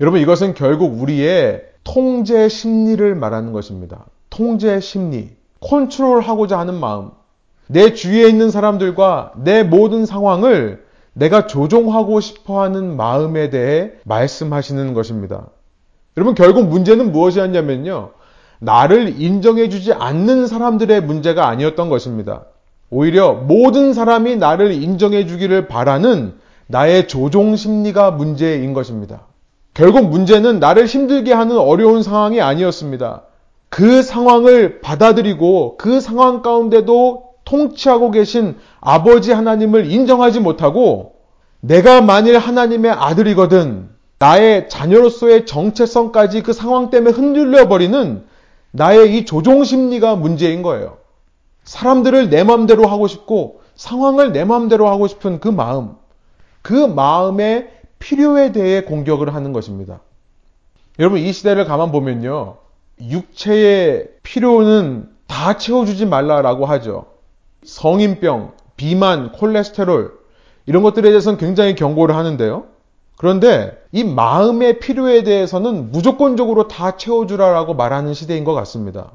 여러분 0.00 0.20
이것은 0.20 0.54
결국 0.54 1.00
우리의 1.00 1.62
통제 1.84 2.48
심리를 2.48 3.14
말하는 3.14 3.52
것입니다. 3.52 4.06
통제 4.30 4.80
심리, 4.80 5.30
컨트롤하고자 5.60 6.58
하는 6.58 6.74
마음, 6.74 7.10
내 7.68 7.94
주위에 7.94 8.28
있는 8.28 8.50
사람들과 8.50 9.32
내 9.36 9.62
모든 9.62 10.06
상황을 10.06 10.84
내가 11.12 11.46
조종하고 11.46 12.20
싶어 12.20 12.60
하는 12.60 12.96
마음에 12.96 13.50
대해 13.50 13.92
말씀하시는 14.04 14.92
것입니다. 14.92 15.46
여러분, 16.16 16.34
결국 16.34 16.68
문제는 16.68 17.10
무엇이었냐면요. 17.12 18.10
나를 18.58 19.20
인정해주지 19.20 19.92
않는 19.92 20.46
사람들의 20.46 21.02
문제가 21.02 21.48
아니었던 21.48 21.88
것입니다. 21.88 22.44
오히려 22.90 23.32
모든 23.32 23.92
사람이 23.92 24.36
나를 24.36 24.72
인정해주기를 24.72 25.68
바라는 25.68 26.34
나의 26.68 27.08
조종 27.08 27.56
심리가 27.56 28.10
문제인 28.10 28.74
것입니다. 28.74 29.22
결국 29.74 30.08
문제는 30.08 30.58
나를 30.58 30.86
힘들게 30.86 31.32
하는 31.32 31.58
어려운 31.58 32.02
상황이 32.02 32.40
아니었습니다. 32.40 33.22
그 33.68 34.02
상황을 34.02 34.80
받아들이고 34.80 35.76
그 35.76 36.00
상황 36.00 36.42
가운데도 36.42 37.24
통치하고 37.44 38.10
계신 38.10 38.56
아버지 38.80 39.32
하나님을 39.32 39.90
인정하지 39.90 40.40
못하고 40.40 41.16
내가 41.60 42.00
만일 42.00 42.38
하나님의 42.38 42.90
아들이거든 42.92 43.88
나의 44.18 44.68
자녀로서의 44.68 45.46
정체성까지 45.46 46.42
그 46.42 46.52
상황 46.52 46.90
때문에 46.90 47.12
흔들려 47.12 47.68
버리는 47.68 48.24
나의 48.76 49.16
이 49.16 49.24
조종 49.24 49.64
심리가 49.64 50.16
문제인 50.16 50.62
거예요. 50.62 50.98
사람들을 51.64 52.30
내 52.30 52.44
마음대로 52.44 52.86
하고 52.86 53.08
싶고 53.08 53.60
상황을 53.74 54.32
내 54.32 54.44
마음대로 54.44 54.88
하고 54.88 55.06
싶은 55.06 55.40
그 55.40 55.48
마음, 55.48 55.96
그 56.62 56.74
마음의 56.74 57.70
필요에 57.98 58.52
대해 58.52 58.82
공격을 58.82 59.34
하는 59.34 59.52
것입니다. 59.52 60.00
여러분 60.98 61.20
이 61.20 61.32
시대를 61.32 61.64
가만 61.64 61.90
보면요. 61.90 62.58
육체의 63.00 64.08
필요는 64.22 65.08
다 65.26 65.56
채워주지 65.56 66.06
말라라고 66.06 66.66
하죠. 66.66 67.06
성인병, 67.64 68.52
비만, 68.76 69.32
콜레스테롤 69.32 70.12
이런 70.66 70.82
것들에 70.82 71.08
대해서는 71.08 71.38
굉장히 71.38 71.74
경고를 71.74 72.14
하는데요. 72.14 72.64
그런데 73.16 73.76
이 73.92 74.04
마음의 74.04 74.78
필요에 74.78 75.22
대해서는 75.22 75.90
무조건적으로 75.90 76.68
다 76.68 76.96
채워주라라고 76.96 77.74
말하는 77.74 78.14
시대인 78.14 78.44
것 78.44 78.52
같습니다. 78.54 79.12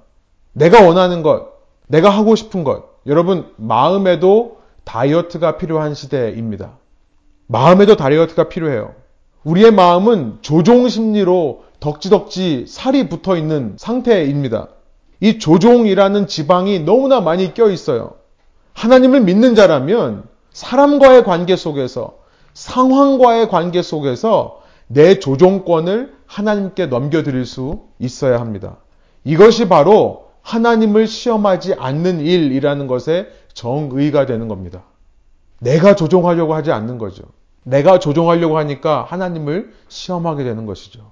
내가 0.54 0.86
원하는 0.86 1.22
것, 1.22 1.48
내가 1.88 2.10
하고 2.10 2.36
싶은 2.36 2.64
것, 2.64 2.86
여러분 3.06 3.54
마음에도 3.58 4.58
다이어트가 4.84 5.58
필요한 5.58 5.94
시대입니다. 5.94 6.78
마음에도 7.48 7.96
다이어트가 7.96 8.50
필요해요. 8.50 8.96
우리의 9.44 9.72
마음은 9.72 10.40
조종 10.42 10.88
심리로 10.88 11.64
덕지덕지 11.80 12.66
살이 12.68 13.10
붙어 13.10 13.36
있는 13.36 13.76
상태입니다. 13.78 14.70
이 15.20 15.38
조종이라는 15.38 16.28
지방이 16.28 16.80
너무나 16.80 17.22
많이 17.22 17.54
껴 17.54 17.70
있어요. 17.70 18.14
하나님을 18.74 19.22
믿는 19.22 19.56
자라면 19.56 20.24
사람과의 20.52 21.24
관계 21.24 21.56
속에서 21.56 22.21
상황과의 22.54 23.50
관계 23.50 23.82
속에서 23.82 24.62
내 24.88 25.20
조종권을 25.20 26.14
하나님께 26.26 26.88
넘겨드릴 26.88 27.46
수 27.46 27.82
있어야 28.00 28.40
합니다. 28.40 28.78
이것이 29.24 29.70
바로 29.70 30.32
하나님을 30.42 31.08
시험하지 31.08 31.76
않는 31.76 32.20
일이라는 32.20 32.88
것의 32.88 33.30
정의가 33.54 34.26
되는 34.26 34.48
겁니다. 34.48 34.84
내가 35.60 35.96
조종하려고 35.96 36.56
하지 36.56 36.72
않는 36.72 36.98
거죠. 36.98 37.24
내가 37.64 38.00
조종하려고 38.00 38.58
하니까 38.58 39.06
하나님을 39.08 39.74
시험하게 39.88 40.44
되는 40.44 40.66
것이죠. 40.66 41.12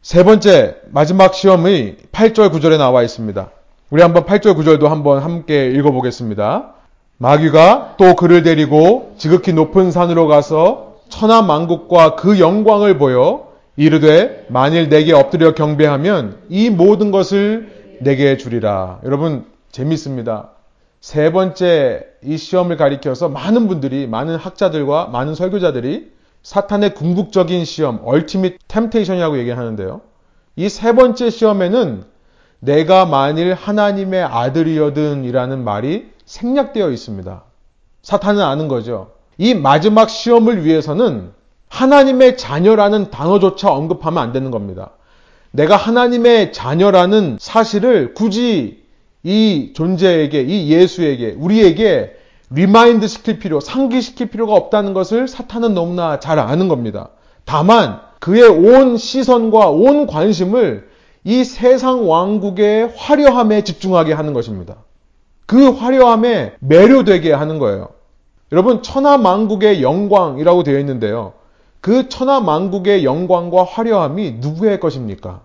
세 0.00 0.24
번째, 0.24 0.80
마지막 0.90 1.34
시험이 1.34 1.96
8절 2.10 2.50
9절에 2.50 2.78
나와 2.78 3.02
있습니다. 3.02 3.50
우리 3.90 4.02
한번 4.02 4.24
8절 4.24 4.56
9절도 4.56 4.88
한번 4.88 5.22
함께 5.22 5.66
읽어보겠습니다. 5.70 6.74
마귀가 7.22 7.94
또 7.98 8.16
그를 8.16 8.42
데리고 8.42 9.14
지극히 9.16 9.52
높은 9.52 9.92
산으로 9.92 10.26
가서 10.26 10.96
천하 11.08 11.40
만국과 11.40 12.16
그 12.16 12.40
영광을 12.40 12.98
보여 12.98 13.52
이르되 13.76 14.44
만일 14.48 14.88
내게 14.88 15.12
엎드려 15.12 15.54
경배하면 15.54 16.38
이 16.48 16.68
모든 16.68 17.12
것을 17.12 17.98
내게 18.00 18.36
주리라. 18.36 18.98
여러분 19.04 19.44
재밌습니다. 19.70 20.50
세 21.00 21.30
번째 21.30 22.06
이 22.24 22.36
시험을 22.36 22.76
가리켜서 22.76 23.28
많은 23.28 23.68
분들이 23.68 24.08
많은 24.08 24.34
학자들과 24.34 25.06
많은 25.06 25.36
설교자들이 25.36 26.10
사탄의 26.42 26.94
궁극적인 26.94 27.64
시험, 27.64 28.00
얼티밋 28.04 28.58
템테이션이라고 28.66 29.38
얘기하는데요. 29.38 30.00
이 30.56 30.68
세 30.68 30.92
번째 30.92 31.30
시험에는 31.30 32.02
내가 32.58 33.06
만일 33.06 33.54
하나님의 33.54 34.24
아들이여든 34.24 35.24
이라는 35.24 35.62
말이 35.62 36.10
생략되어 36.26 36.90
있습니다. 36.90 37.42
사탄은 38.02 38.42
아는 38.42 38.68
거죠. 38.68 39.12
이 39.38 39.54
마지막 39.54 40.10
시험을 40.10 40.64
위해서는 40.64 41.32
하나님의 41.68 42.36
자녀라는 42.36 43.10
단어조차 43.10 43.72
언급하면 43.72 44.22
안 44.22 44.32
되는 44.32 44.50
겁니다. 44.50 44.90
내가 45.52 45.76
하나님의 45.76 46.52
자녀라는 46.52 47.38
사실을 47.40 48.14
굳이 48.14 48.82
이 49.22 49.72
존재에게, 49.74 50.42
이 50.42 50.70
예수에게, 50.70 51.36
우리에게 51.38 52.16
remind 52.50 53.06
시킬 53.06 53.38
필요, 53.38 53.60
상기시킬 53.60 54.28
필요가 54.28 54.54
없다는 54.54 54.92
것을 54.92 55.28
사탄은 55.28 55.74
너무나 55.74 56.20
잘 56.20 56.38
아는 56.38 56.68
겁니다. 56.68 57.10
다만 57.44 58.00
그의 58.20 58.48
온 58.48 58.96
시선과 58.96 59.70
온 59.70 60.06
관심을 60.06 60.88
이 61.24 61.44
세상 61.44 62.08
왕국의 62.08 62.92
화려함에 62.96 63.64
집중하게 63.64 64.12
하는 64.12 64.32
것입니다. 64.32 64.76
그 65.52 65.68
화려함에 65.68 66.54
매료되게 66.60 67.30
하는 67.30 67.58
거예요. 67.58 67.90
여러분, 68.52 68.82
천하만국의 68.82 69.82
영광이라고 69.82 70.62
되어 70.62 70.78
있는데요. 70.78 71.34
그 71.82 72.08
천하만국의 72.08 73.04
영광과 73.04 73.62
화려함이 73.64 74.38
누구의 74.40 74.80
것입니까? 74.80 75.42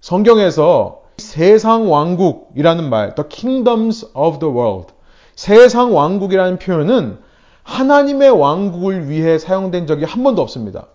성경에서 0.00 1.00
세상 1.16 1.90
왕국이라는 1.90 2.88
말, 2.90 3.16
the 3.16 3.28
kingdoms 3.28 4.06
of 4.14 4.38
the 4.38 4.54
world, 4.54 4.92
세상 5.34 5.96
왕국이라는 5.96 6.60
표현은 6.60 7.18
하나님의 7.64 8.30
왕국을 8.30 9.08
위해 9.08 9.36
사용된 9.38 9.88
적이 9.88 10.04
한 10.04 10.22
번도 10.22 10.42
없습니다. 10.42 10.86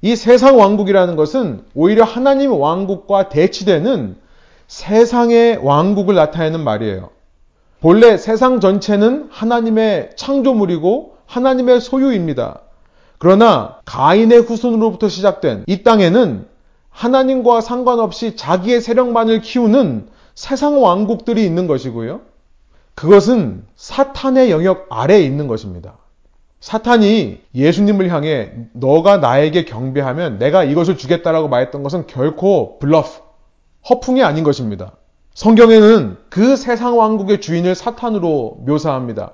이 0.00 0.14
세상 0.14 0.60
왕국이라는 0.60 1.16
것은 1.16 1.64
오히려 1.74 2.04
하나님 2.04 2.52
왕국과 2.52 3.30
대치되는 3.30 4.16
세상의 4.68 5.58
왕국을 5.60 6.14
나타내는 6.14 6.60
말이에요. 6.60 7.10
본래 7.80 8.18
세상 8.18 8.60
전체는 8.60 9.28
하나님의 9.30 10.10
창조물이고 10.14 11.16
하나님의 11.24 11.80
소유입니다. 11.80 12.60
그러나 13.16 13.78
가인의 13.86 14.40
후손으로부터 14.40 15.08
시작된 15.08 15.64
이 15.66 15.82
땅에는 15.82 16.46
하나님과 16.90 17.62
상관없이 17.62 18.36
자기의 18.36 18.82
세력만을 18.82 19.40
키우는 19.40 20.08
세상 20.34 20.82
왕국들이 20.82 21.44
있는 21.44 21.66
것이고요. 21.66 22.20
그것은 22.94 23.64
사탄의 23.76 24.50
영역 24.50 24.86
아래에 24.90 25.22
있는 25.22 25.46
것입니다. 25.46 25.96
사탄이 26.60 27.40
예수님을 27.54 28.10
향해 28.12 28.52
너가 28.74 29.16
나에게 29.16 29.64
경배하면 29.64 30.38
내가 30.38 30.64
이것을 30.64 30.98
주겠다라고 30.98 31.48
말했던 31.48 31.82
것은 31.82 32.06
결코 32.06 32.78
블러프, 32.78 33.08
허풍이 33.88 34.22
아닌 34.22 34.44
것입니다. 34.44 34.92
성경에는 35.40 36.18
그 36.28 36.54
세상 36.54 36.98
왕국의 36.98 37.40
주인을 37.40 37.74
사탄으로 37.74 38.58
묘사합니다. 38.66 39.32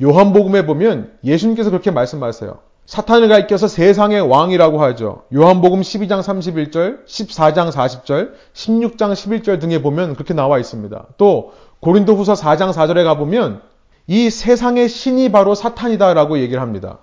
요한복음에 0.00 0.64
보면 0.64 1.10
예수님께서 1.24 1.70
그렇게 1.70 1.90
말씀하세요. 1.90 2.56
사탄을 2.86 3.26
가리켜서 3.26 3.66
세상의 3.66 4.20
왕이라고 4.20 4.80
하죠. 4.80 5.22
요한복음 5.34 5.80
12장 5.80 6.20
31절, 6.20 7.04
14장 7.06 7.72
40절, 7.72 8.30
16장 8.52 9.12
11절 9.12 9.60
등에 9.60 9.82
보면 9.82 10.14
그렇게 10.14 10.34
나와 10.34 10.60
있습니다. 10.60 11.04
또 11.16 11.52
고린도 11.80 12.14
후서 12.14 12.34
4장 12.34 12.72
4절에 12.72 13.02
가보면 13.02 13.60
이 14.06 14.30
세상의 14.30 14.88
신이 14.88 15.32
바로 15.32 15.56
사탄이다라고 15.56 16.38
얘기를 16.38 16.62
합니다. 16.62 16.98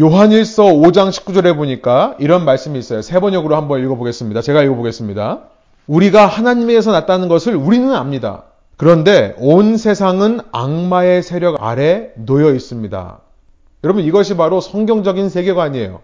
요한일서 0.00 0.62
5장 0.64 1.10
19절에 1.10 1.54
보니까 1.54 2.16
이런 2.20 2.46
말씀이 2.46 2.78
있어요. 2.78 3.02
세 3.02 3.20
번역으로 3.20 3.54
한번 3.54 3.82
읽어보겠습니다. 3.82 4.40
제가 4.40 4.62
읽어보겠습니다. 4.62 5.50
우리가 5.86 6.26
하나님에서 6.26 6.92
났다는 6.92 7.28
것을 7.28 7.54
우리는 7.54 7.92
압니다. 7.92 8.44
그런데 8.76 9.34
온 9.38 9.76
세상은 9.76 10.40
악마의 10.50 11.22
세력 11.22 11.62
아래 11.62 12.10
놓여 12.16 12.52
있습니다. 12.54 13.20
여러분 13.84 14.02
이것이 14.02 14.36
바로 14.36 14.60
성경적인 14.60 15.28
세계관이에요. 15.28 16.00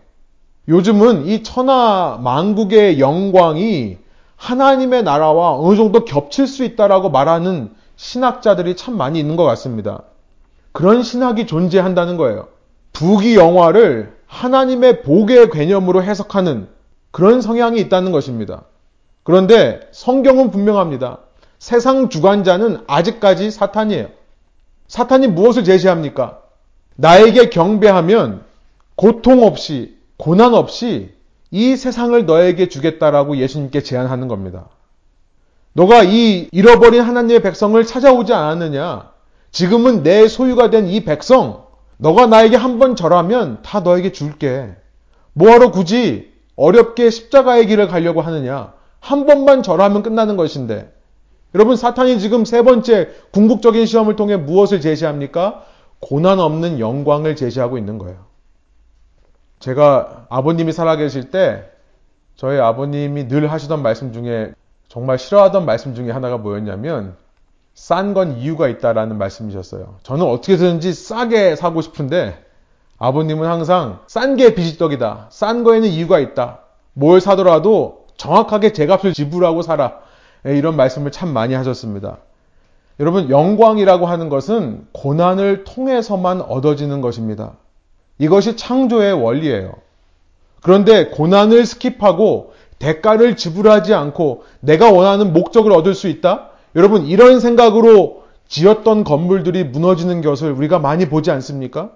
요즘은 0.69 1.27
이 1.27 1.43
천하 1.43 2.19
만국의 2.23 3.01
영광이 3.01 3.99
하나님의 4.37 5.03
나라와 5.03 5.59
어느 5.59 5.77
정도 5.77 6.05
겹칠 6.05 6.47
수 6.47 6.65
있다라고 6.65 7.11
말하는 7.11 7.73
신학자들이 7.97 8.77
참 8.77 8.97
많이 8.97 9.19
있는 9.19 9.37
것 9.37 9.45
같습니다. 9.45 10.03
그런 10.73 11.03
신학이 11.03 11.47
존재한다는 11.47 12.17
거예요. 12.17 12.49
부귀 12.93 13.37
영화를 13.37 14.17
하나님의 14.27 15.03
복의 15.03 15.51
개념으로 15.51 16.03
해석하는 16.03 16.69
그런 17.11 17.41
성향이 17.41 17.81
있다는 17.81 18.13
것입니다. 18.13 18.63
그런데 19.23 19.81
성경은 19.93 20.51
분명합니다. 20.51 21.19
세상 21.59 22.09
주관자는 22.09 22.85
아직까지 22.87 23.51
사탄이에요. 23.51 24.09
사탄이 24.89 25.29
무엇을 25.29 25.65
제시합니까? 25.65 26.41
나에게 26.97 27.51
경배하면 27.51 28.43
고통 28.97 29.43
없이, 29.45 29.97
고난 30.17 30.55
없이 30.55 31.15
이 31.51 31.77
세상을 31.77 32.27
너에게 32.27 32.69
주겠다라고 32.69 33.37
예수님께 33.37 33.83
제안하는 33.83 34.29
겁니다. 34.29 34.67
너가 35.73 36.03
이 36.03 36.49
잃어버린 36.53 37.03
하나님의 37.03 37.43
백성을 37.43 37.83
찾아오지 37.85 38.33
않았느냐? 38.33 39.11
지금은 39.53 40.03
내 40.03 40.29
소유가 40.29 40.71
된 40.71 40.87
이 40.89 41.05
백성, 41.05 41.65
너가 41.99 42.27
나에게 42.27 42.57
한 42.57 42.79
번 42.79 42.97
절하면 42.97 43.63
다 43.63 43.81
너에게 43.81 44.13
줄게. 44.13 44.71
뭐하러 45.35 45.71
굳이 45.71 46.33
어렵게 46.57 47.11
십자가의 47.11 47.67
길을 47.67 47.89
가려고 47.89 48.21
하느냐? 48.23 48.73
한 49.01 49.27
번만 49.27 49.63
절하면 49.63 50.03
끝나는 50.03 50.37
것인데. 50.37 50.93
여러분, 51.55 51.75
사탄이 51.77 52.21
지금 52.21 52.45
세 52.45 52.63
번째 52.63 53.09
궁극적인 53.33 53.87
시험을 53.87 54.15
통해 54.17 54.37
무엇을 54.37 54.81
제시합니까? 54.81 55.65
고난 55.99 56.39
없는 56.39 56.79
영광을 56.79 57.35
제시하고 57.37 57.77
있는 57.77 57.99
거예요. 57.99 58.19
제가 59.59 60.27
아버님이 60.31 60.73
살아계실 60.73 61.31
때 61.31 61.65
저희 62.37 62.59
아버님이 62.59 63.29
늘 63.29 63.51
하시던 63.53 63.83
말씀 63.83 64.13
중에 64.13 64.53
정말 64.89 65.19
싫어하던 65.19 65.67
말씀 65.67 65.95
중에 65.95 66.11
하나가 66.11 66.39
뭐였냐면 66.39 67.17
싼 67.75 68.15
건 68.15 68.39
이유가 68.39 68.69
있다라는 68.69 69.19
말씀이셨어요. 69.19 69.97
저는 70.03 70.27
어떻게든지 70.27 70.93
싸게 70.93 71.57
사고 71.57 71.83
싶은데 71.83 72.43
아버님은 72.99 73.49
항상 73.49 74.01
싼 74.07 74.37
게 74.37 74.55
비지떡이다. 74.55 75.29
싼 75.31 75.65
거에는 75.65 75.89
이유가 75.89 76.19
있다. 76.19 76.61
뭘 76.95 77.21
사더라도 77.21 78.00
정확하게 78.21 78.75
제 78.75 78.87
값을 78.87 79.15
지불하고 79.15 79.63
살아. 79.63 79.95
예, 80.47 80.57
이런 80.57 80.77
말씀을 80.77 81.11
참 81.11 81.31
많이 81.31 81.55
하셨습니다. 81.55 82.19
여러분, 83.01 83.31
영광이라고 83.31 84.05
하는 84.05 84.29
것은 84.29 84.87
고난을 84.93 85.65
통해서만 85.65 86.43
얻어지는 86.43 87.01
것입니다. 87.01 87.53
이것이 88.19 88.57
창조의 88.57 89.15
원리예요. 89.15 89.73
그런데 90.61 91.07
고난을 91.07 91.63
skip하고 91.63 92.49
대가를 92.79 93.37
지불하지 93.37 93.95
않고 93.95 94.45
내가 94.61 94.91
원하는 94.91 95.33
목적을 95.33 95.73
얻을 95.73 95.95
수 95.95 96.07
있다? 96.09 96.51
여러분, 96.77 97.07
이런 97.07 97.41
생각으로 97.41 98.25
지었던 98.49 99.05
건물들이 99.05 99.65
무너지는 99.65 100.21
것을 100.21 100.53
우리가 100.53 100.79
많이 100.79 101.09
보지 101.09 101.31
않습니까? 101.31 101.91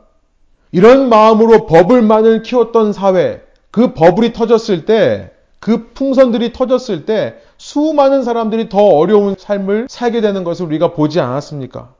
이런 0.73 1.11
마음으로 1.11 1.67
bubble만을 1.67 2.43
키웠던 2.43 2.95
사회, 2.95 3.43
그 3.71 3.93
bubble이 3.93 4.33
터졌을 4.33 4.87
때, 4.87 5.34
그 5.65 5.93
풍선들이 5.95 6.53
터졌을 6.53 7.07
때 7.07 7.37
수많은 7.57 8.23
사람들이 8.23 8.69
더 8.69 8.83
어려운 8.83 9.35
삶을 9.39 9.87
살게 9.89 10.21
되는 10.21 10.45
것을 10.45 10.67
우리가 10.67 10.93
보지 10.93 11.21
않았습니까? 11.21 11.95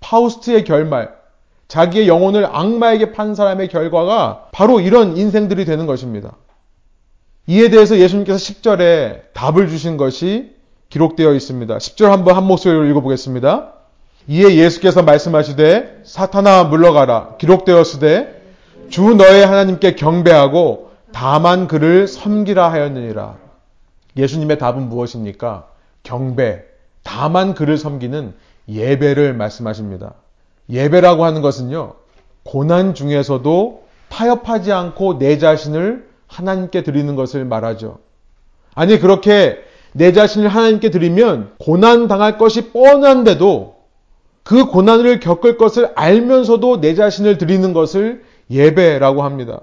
파우스트의 0.00 0.64
결말, 0.64 1.10
자기의 1.68 2.06
영혼을 2.06 2.44
악마에게 2.44 3.12
판 3.12 3.34
사람의 3.34 3.68
결과가 3.68 4.48
바로 4.52 4.78
이런 4.80 5.16
인생들이 5.16 5.64
되는 5.64 5.86
것입니다. 5.86 6.36
이에 7.46 7.70
대해서 7.70 7.96
예수님께서 7.96 8.36
10절에 8.36 9.32
답을 9.32 9.70
주신 9.70 9.96
것이 9.96 10.50
기록되어 10.90 11.32
있습니다. 11.32 11.78
10절 11.78 12.08
한번 12.08 12.36
한 12.36 12.44
목소리로 12.44 12.84
읽어보겠습니다. 12.84 13.72
이에 14.28 14.54
예수께서 14.56 15.02
말씀하시되 15.02 16.02
사탄아 16.04 16.64
물러가라 16.64 17.36
기록되었으되 17.38 18.42
주 18.90 19.14
너의 19.14 19.46
하나님께 19.46 19.94
경배하고 19.94 20.91
다만 21.12 21.68
그를 21.68 22.06
섬기라 22.08 22.70
하였느니라. 22.72 23.36
예수님의 24.16 24.58
답은 24.58 24.88
무엇입니까? 24.88 25.68
경배, 26.02 26.64
다만 27.02 27.54
그를 27.54 27.78
섬기는 27.78 28.34
예배를 28.68 29.34
말씀하십니다. 29.34 30.14
예배라고 30.68 31.24
하는 31.24 31.42
것은요, 31.42 31.94
고난 32.44 32.94
중에서도 32.94 33.84
타협하지 34.08 34.72
않고 34.72 35.18
내 35.18 35.38
자신을 35.38 36.08
하나님께 36.26 36.82
드리는 36.82 37.14
것을 37.14 37.44
말하죠. 37.44 37.98
아니, 38.74 38.98
그렇게 38.98 39.58
내 39.92 40.12
자신을 40.12 40.48
하나님께 40.48 40.90
드리면 40.90 41.52
고난 41.58 42.08
당할 42.08 42.38
것이 42.38 42.70
뻔한데도 42.72 43.76
그 44.42 44.66
고난을 44.66 45.20
겪을 45.20 45.56
것을 45.56 45.92
알면서도 45.94 46.80
내 46.80 46.94
자신을 46.94 47.38
드리는 47.38 47.72
것을 47.72 48.24
예배라고 48.50 49.22
합니다. 49.22 49.60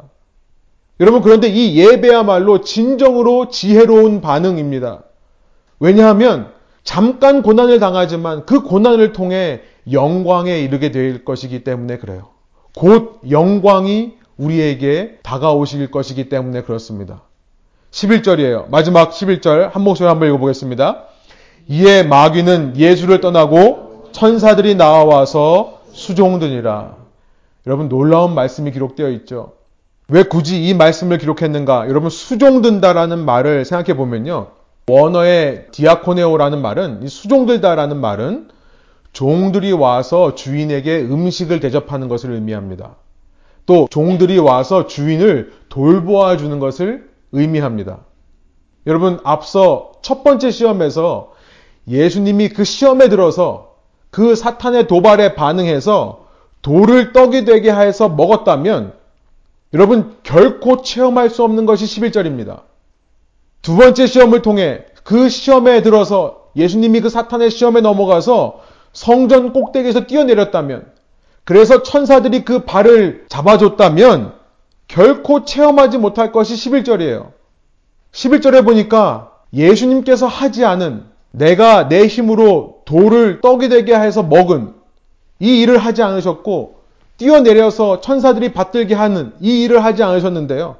여러분, 0.99 1.21
그런데 1.21 1.47
이 1.47 1.77
예배야말로 1.77 2.61
진정으로 2.61 3.49
지혜로운 3.49 4.21
반응입니다. 4.21 5.03
왜냐하면 5.79 6.51
잠깐 6.83 7.41
고난을 7.41 7.79
당하지만 7.79 8.45
그 8.45 8.63
고난을 8.63 9.13
통해 9.13 9.61
영광에 9.91 10.59
이르게 10.59 10.91
될 10.91 11.23
것이기 11.23 11.63
때문에 11.63 11.97
그래요. 11.97 12.29
곧 12.75 13.19
영광이 13.29 14.13
우리에게 14.37 15.19
다가오실 15.23 15.91
것이기 15.91 16.29
때문에 16.29 16.63
그렇습니다. 16.63 17.21
11절이에요. 17.91 18.69
마지막 18.69 19.11
11절 19.11 19.71
한 19.71 19.83
목소리 19.83 20.07
한번 20.07 20.29
읽어보겠습니다. 20.29 21.05
이에 21.67 22.03
마귀는 22.03 22.77
예수를 22.77 23.21
떠나고 23.21 24.09
천사들이 24.11 24.75
나와서 24.75 25.81
수종드니라. 25.91 26.95
여러분 27.67 27.89
놀라운 27.89 28.33
말씀이 28.33 28.71
기록되어 28.71 29.09
있죠. 29.09 29.53
왜 30.09 30.23
굳이 30.23 30.67
이 30.67 30.73
말씀을 30.73 31.19
기록했는가? 31.19 31.87
여러분 31.87 32.09
수종든다라는 32.09 33.23
말을 33.25 33.63
생각해 33.63 33.95
보면요. 33.95 34.47
원어의 34.87 35.67
디아코네오라는 35.71 36.61
말은 36.61 37.03
이 37.03 37.07
수종들다라는 37.07 37.97
말은 37.97 38.49
종들이 39.13 39.71
와서 39.71 40.33
주인에게 40.33 41.01
음식을 41.01 41.59
대접하는 41.59 42.07
것을 42.07 42.31
의미합니다. 42.31 42.95
또 43.67 43.87
종들이 43.91 44.39
와서 44.39 44.87
주인을 44.87 45.53
돌보아 45.69 46.37
주는 46.37 46.59
것을 46.59 47.07
의미합니다. 47.31 47.99
여러분 48.87 49.19
앞서 49.23 49.91
첫 50.01 50.23
번째 50.23 50.49
시험에서 50.49 51.33
예수님이 51.87 52.49
그 52.49 52.63
시험에 52.63 53.09
들어서 53.09 53.75
그 54.09 54.35
사탄의 54.35 54.87
도발에 54.87 55.35
반응해서 55.35 56.25
돌을 56.63 57.13
떡이 57.13 57.45
되게 57.45 57.71
해서 57.71 58.09
먹었다면 58.09 58.98
여러분 59.73 60.15
결코 60.23 60.81
체험할 60.81 61.29
수 61.29 61.43
없는 61.43 61.65
것이 61.65 61.85
11절입니다. 61.85 62.61
두 63.61 63.75
번째 63.75 64.07
시험을 64.07 64.41
통해 64.41 64.85
그 65.03 65.29
시험에 65.29 65.81
들어서 65.81 66.49
예수님이 66.55 67.01
그 67.01 67.09
사탄의 67.09 67.51
시험에 67.51 67.81
넘어가서 67.81 68.61
성전 68.93 69.53
꼭대기에서 69.53 70.07
뛰어내렸다면 70.07 70.91
그래서 71.43 71.83
천사들이 71.83 72.45
그 72.45 72.65
발을 72.65 73.25
잡아줬다면 73.29 74.33
결코 74.87 75.45
체험하지 75.45 75.99
못할 75.99 76.31
것이 76.31 76.55
11절이에요. 76.55 77.31
11절에 78.11 78.65
보니까 78.65 79.31
예수님께서 79.53 80.27
하지 80.27 80.65
않은 80.65 81.05
내가 81.31 81.87
내 81.87 82.07
힘으로 82.07 82.81
돌을 82.85 83.41
떡이 83.41 83.69
되게 83.69 83.95
해서 83.95 84.23
먹은 84.23 84.73
이 85.39 85.61
일을 85.61 85.77
하지 85.77 86.01
않으셨고 86.01 86.78
뛰어내려서 87.19 88.01
천사들이 88.01 88.53
받들게 88.53 88.95
하는 88.95 89.33
이 89.39 89.63
일을 89.63 89.83
하지 89.83 90.01
않으셨는데요. 90.01 90.77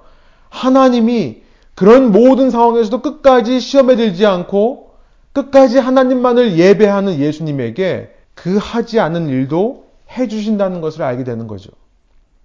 하나님이 0.49 1.43
그런 1.75 2.11
모든 2.11 2.49
상황에서도 2.49 3.01
끝까지 3.01 3.59
시험에 3.59 3.95
들지 3.95 4.25
않고 4.25 4.89
끝까지 5.33 5.77
하나님만을 5.77 6.57
예배하는 6.57 7.19
예수님에게 7.19 8.09
그 8.33 8.57
하지 8.57 8.99
않은 8.99 9.27
일도 9.27 9.85
해주신다는 10.17 10.81
것을 10.81 11.03
알게 11.03 11.23
되는 11.23 11.45
거죠. 11.45 11.69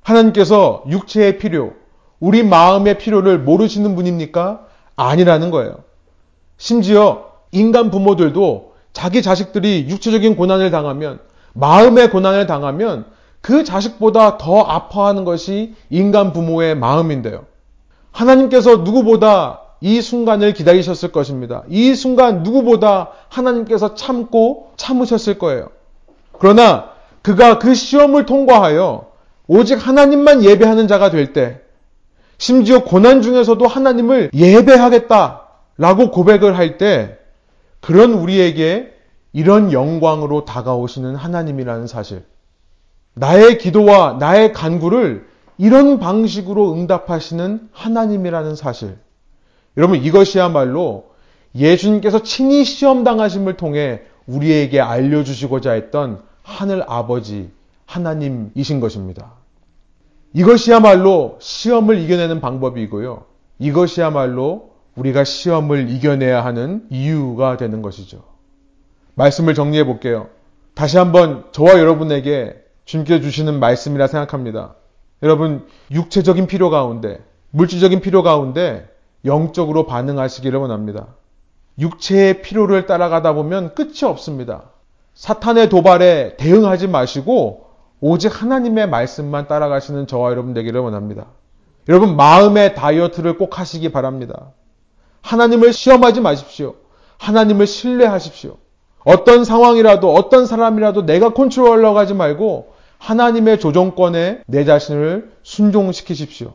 하나님께서 0.03 0.85
육체의 0.89 1.39
필요, 1.39 1.73
우리 2.21 2.43
마음의 2.43 2.99
필요를 2.99 3.39
모르시는 3.39 3.95
분입니까? 3.97 4.67
아니라는 4.97 5.51
거예요. 5.51 5.77
심지어 6.59 7.31
인간 7.53 7.91
부모들도 7.91 8.75
자기 8.93 9.23
자식들이 9.23 9.87
육체적인 9.89 10.37
고난을 10.37 10.71
당하면, 10.71 11.21
마음의 11.55 12.11
고난을 12.11 12.47
당하면 12.47 13.07
그 13.45 13.63
자식보다 13.63 14.39
더 14.39 14.63
아파하는 14.63 15.27
것이 15.27 15.75
인간 15.91 16.33
부모의 16.33 16.77
마음인데요. 16.77 17.45
하나님께서 18.11 18.77
누구보다 18.79 19.61
이 19.83 20.01
순간을 20.01 20.55
기다리셨을 20.55 21.13
것입니다. 21.13 21.63
이 21.69 21.95
순간 21.95 22.43
누구보다 22.43 23.11
하나님께서 23.29 23.97
참고 23.97 24.71
참으셨을 24.79 25.39
거예요. 25.39 25.69
그러나 26.33 26.93
그가 27.21 27.59
그 27.59 27.75
시험을 27.75 28.25
통과하여 28.25 29.11
오직 29.47 29.75
하나님만 29.75 30.43
예배하는 30.43 30.89
자가 30.89 31.11
될 31.11 31.35
때, 31.35 31.61
심지어 32.39 32.83
고난 32.83 33.21
중에서도 33.21 33.67
하나님을 33.67 34.31
예배하겠다라고 34.33 36.13
고백을 36.13 36.57
할 36.57 36.79
때, 36.79 37.19
그런 37.83 38.15
우리에게 38.15 38.95
이런 39.35 39.71
영광으로 39.71 40.47
다가오시는 40.47 41.15
하나님이라는 41.15 41.87
사실. 41.87 42.25
나의 43.15 43.59
기도와 43.59 44.17
나의 44.19 44.53
간구를 44.53 45.27
이런 45.57 45.99
방식으로 45.99 46.75
응답하시는 46.75 47.69
하나님이라는 47.73 48.57
사실. 48.57 48.99
여러분, 49.77 50.03
이것이야말로 50.03 51.15
예수님께서 51.55 52.23
친히 52.23 52.65
시험당하심을 52.65 53.57
통해 53.57 54.03
우리에게 54.27 54.81
알려주시고자 54.81 55.73
했던 55.73 56.23
하늘 56.43 56.85
아버지 56.89 57.51
하나님이신 57.87 58.81
것입니다. 58.81 59.33
이것이야말로 60.33 61.37
시험을 61.41 62.01
이겨내는 62.01 62.41
방법이고요. 62.41 63.25
이것이야말로 63.61 64.75
우리가 64.97 65.23
시험을 65.25 65.91
이겨내야 65.91 66.45
하는 66.45 66.87
이유가 66.91 67.57
되는 67.57 67.83
것이죠. 67.83 68.25
말씀을 69.15 69.55
정리해 69.55 69.85
볼게요. 69.85 70.29
다시 70.75 70.99
한번 70.99 71.45
저와 71.53 71.79
여러분에게 71.79 72.64
주님께 72.85 73.21
주시는 73.21 73.61
말씀이라 73.61 74.07
생각합니다. 74.07 74.75
여러분, 75.23 75.67
육체적인 75.91 76.47
필요 76.47 76.71
가운데, 76.71 77.21
물질적인 77.51 78.01
필요 78.01 78.23
가운데 78.23 78.89
영적으로 79.25 79.87
반응하시기를 79.87 80.59
원합니다. 80.59 81.07
육체의 81.79 82.43
필요를 82.43 82.87
따라가다 82.87 83.33
보면 83.33 83.75
끝이 83.75 84.01
없습니다. 84.05 84.71
사탄의 85.15 85.69
도발에 85.69 86.37
대응하지 86.37 86.89
마시고 86.89 87.67
오직 88.01 88.43
하나님의 88.43 88.89
말씀만 88.89 89.49
따라가시는 89.49 90.07
저와 90.07 90.31
여러분 90.31 90.53
되기를 90.53 90.81
원합니다. 90.81 91.27
여러분 91.89 92.17
마음의 92.17 92.75
다이어트를 92.75 93.39
꼭 93.39 93.59
하시기 93.59 93.93
바랍니다. 93.93 94.53
하나님을 95.23 95.73
시험하지 95.73 96.21
마십시오. 96.21 96.75
하나님을 97.19 97.67
신뢰하십시오. 97.67 98.57
어떤 99.05 99.45
상황이라도 99.45 100.13
어떤 100.13 100.47
사람이라도 100.47 101.07
내가 101.07 101.33
컨트롤하려고 101.33 101.99
하지 101.99 102.15
말고 102.15 102.74
하나님의 103.05 103.61
조정권에 103.61 104.41
내 104.47 104.65
자신을 104.65 105.31
순종시키십시오. 105.43 106.55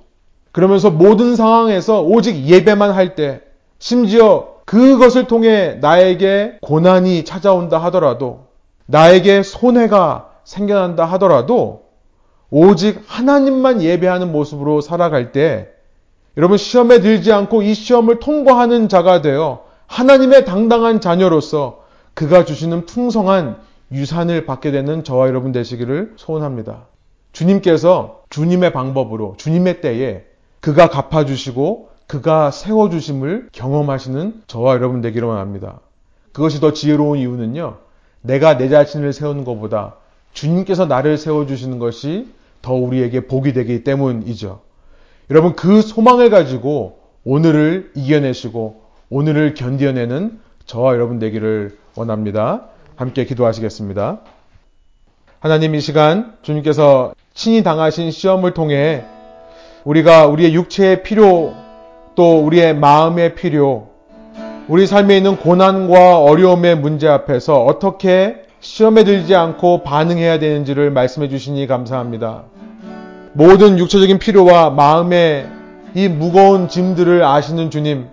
그러면서 0.51 0.89
모든 0.89 1.35
상황에서 1.35 2.01
오직 2.01 2.45
예배만 2.45 2.89
할 2.89 3.13
때, 3.13 3.41
심지어 3.77 4.55
그것을 4.65 5.27
통해 5.27 5.77
나에게 5.79 6.57
고난이 6.61 7.23
찾아온다 7.23 7.77
하더라도 7.85 8.47
나에게 8.87 9.43
손해가 9.43 10.31
생겨난다 10.43 11.05
하더라도 11.05 11.83
오직 12.49 13.01
하나님만 13.05 13.83
예배하는 13.83 14.31
모습으로 14.31 14.81
살아갈 14.81 15.31
때 15.31 15.69
여러분 16.35 16.57
시험에 16.57 16.99
들지 16.99 17.31
않고 17.31 17.61
이 17.61 17.73
시험을 17.73 18.19
통과하는 18.19 18.89
자가 18.89 19.21
되어 19.21 19.65
하나님의 19.87 20.45
당당한 20.45 20.99
자녀로서 20.99 21.83
그가 22.13 22.45
주시는 22.45 22.85
풍성한 22.85 23.68
유산을 23.91 24.45
받게 24.45 24.71
되는 24.71 25.03
저와 25.03 25.27
여러분 25.27 25.51
되시기를 25.51 26.13
소원합니다. 26.15 26.87
주님께서 27.31 28.23
주님의 28.29 28.73
방법으로 28.73 29.35
주님의 29.37 29.81
때에 29.81 30.23
그가 30.59 30.89
갚아주시고 30.89 31.89
그가 32.07 32.51
세워주심을 32.51 33.49
경험하시는 33.51 34.43
저와 34.47 34.73
여러분 34.73 35.01
되기를 35.01 35.27
원합니다. 35.27 35.79
그것이 36.33 36.59
더 36.59 36.73
지혜로운 36.73 37.19
이유는요. 37.19 37.77
내가 38.21 38.57
내 38.57 38.69
자신을 38.69 39.13
세우는 39.13 39.45
것보다 39.45 39.95
주님께서 40.33 40.85
나를 40.85 41.17
세워주시는 41.17 41.79
것이 41.79 42.27
더 42.61 42.73
우리에게 42.73 43.27
복이 43.27 43.53
되기 43.53 43.83
때문이죠. 43.83 44.61
여러분, 45.29 45.55
그 45.55 45.81
소망을 45.81 46.29
가지고 46.29 46.99
오늘을 47.23 47.91
이겨내시고 47.95 48.81
오늘을 49.09 49.53
견뎌내는 49.53 50.39
저와 50.65 50.93
여러분 50.93 51.19
되기를 51.19 51.77
원합니다. 51.95 52.67
함께 52.99 53.23
기도하시겠습니다. 53.23 54.19
하나님 55.39 55.73
이 55.73 55.79
시간 55.79 56.33
주님께서 56.41 57.13
친히 57.33 57.63
당하신 57.63 58.11
시험을 58.11 58.53
통해 58.53 59.05
우리가 59.85 60.27
우리의 60.27 60.53
육체의 60.53 61.01
필요 61.03 61.53
또 62.15 62.41
우리의 62.41 62.75
마음의 62.75 63.35
필요 63.35 63.87
우리 64.67 64.85
삶에 64.85 65.15
있는 65.15 65.37
고난과 65.37 66.19
어려움의 66.19 66.75
문제 66.75 67.07
앞에서 67.07 67.63
어떻게 67.63 68.41
시험에 68.59 69.05
들지 69.05 69.33
않고 69.33 69.83
반응해야 69.83 70.39
되는지를 70.39 70.91
말씀해 70.91 71.29
주시니 71.29 71.67
감사합니다. 71.67 72.43
모든 73.31 73.79
육체적인 73.79 74.19
필요와 74.19 74.71
마음의 74.71 75.47
이 75.95 76.09
무거운 76.09 76.67
짐들을 76.67 77.23
아시는 77.23 77.71
주님, 77.71 78.09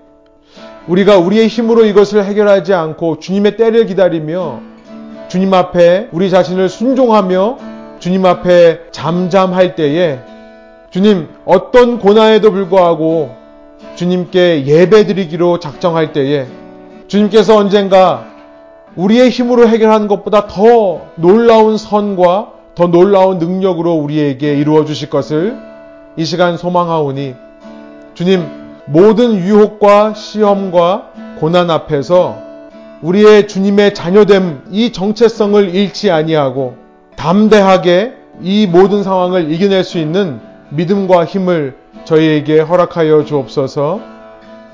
우리가 0.87 1.19
우리의 1.19 1.49
힘으로 1.49 1.85
이것을 1.85 2.25
해결하지 2.25 2.73
않고 2.73 3.19
주님의 3.19 3.57
때를 3.57 3.87
기다리며 3.87 4.76
주님 5.37 5.53
앞에 5.53 6.09
우리 6.13 6.31
자신을 6.31 6.71
순종하며 6.71 7.59
주님 7.99 8.25
앞에 8.25 8.91
잠잠할 8.91 9.75
때에 9.75 10.19
주님 10.89 11.29
어떤 11.45 11.99
고난에도 11.99 12.51
불구하고 12.51 13.35
주님께 13.97 14.65
예배드리기로 14.65 15.59
작정할 15.61 16.15
때에 16.15 16.47
주님께서 17.07 17.55
언젠가 17.55 18.25
우리의 18.95 19.29
힘으로 19.29 19.69
해결하는 19.69 20.09
것보다 20.09 20.47
더 20.47 21.03
놀라운 21.17 21.77
선과 21.77 22.53
더 22.75 22.87
놀라운 22.87 23.37
능력으로 23.37 23.93
우리에게 23.93 24.57
이루어 24.57 24.87
주실 24.87 25.11
것을 25.11 25.55
이 26.17 26.25
시간 26.25 26.57
소망하오니 26.57 27.35
주님 28.15 28.43
모든 28.87 29.35
유혹과 29.35 30.15
시험과 30.15 31.11
고난 31.41 31.71
앞에서 31.71 32.46
우리의 33.03 33.47
주님의 33.49 33.95
자녀됨 33.95 34.63
이 34.71 34.93
정체성을 34.93 35.75
잃지 35.75 36.11
아니하고 36.11 36.77
담대하게 37.17 38.15
이 38.43 38.67
모든 38.67 39.03
상황을 39.03 39.51
이겨낼 39.53 39.85
수 39.85 39.99
있는 39.99 40.41
믿음과 40.71 41.25
힘을 41.25 41.75
저희에게 42.05 42.61
허락하여 42.61 43.25
주옵소서. 43.25 44.01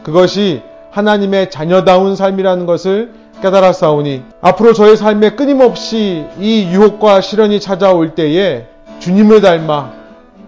그것이 0.03 0.63
하나님의 0.91 1.51
자녀다운 1.51 2.17
삶이라는 2.17 2.67
것을 2.67 3.13
깨달았사오니 3.41 4.23
앞으로 4.41 4.73
저의 4.73 4.97
삶에 4.97 5.31
끊임없이 5.31 6.25
이 6.39 6.69
유혹과 6.73 7.21
시련이 7.21 7.61
찾아올 7.61 8.15
때에 8.15 8.67
주님을 9.01 9.41
닮아 9.41 9.91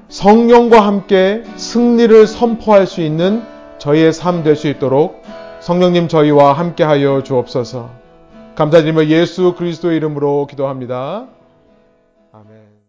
성령과 0.09 0.81
함께 0.81 1.43
승리를 1.57 2.27
선포할 2.27 2.87
수 2.87 3.01
있는 3.01 3.43
저희의 3.79 4.13
삶 4.13 4.43
될 4.45 4.55
수 4.55 4.69
있도록 4.69 5.23
성령님 5.65 6.09
저희와 6.09 6.53
함께 6.53 6.85
하여 6.85 7.23
주옵소서. 7.23 7.89
감사드리며 8.55 9.07
예수 9.07 9.55
그리스도의 9.55 9.97
이름으로 9.97 10.47
기도합니다. 10.47 11.25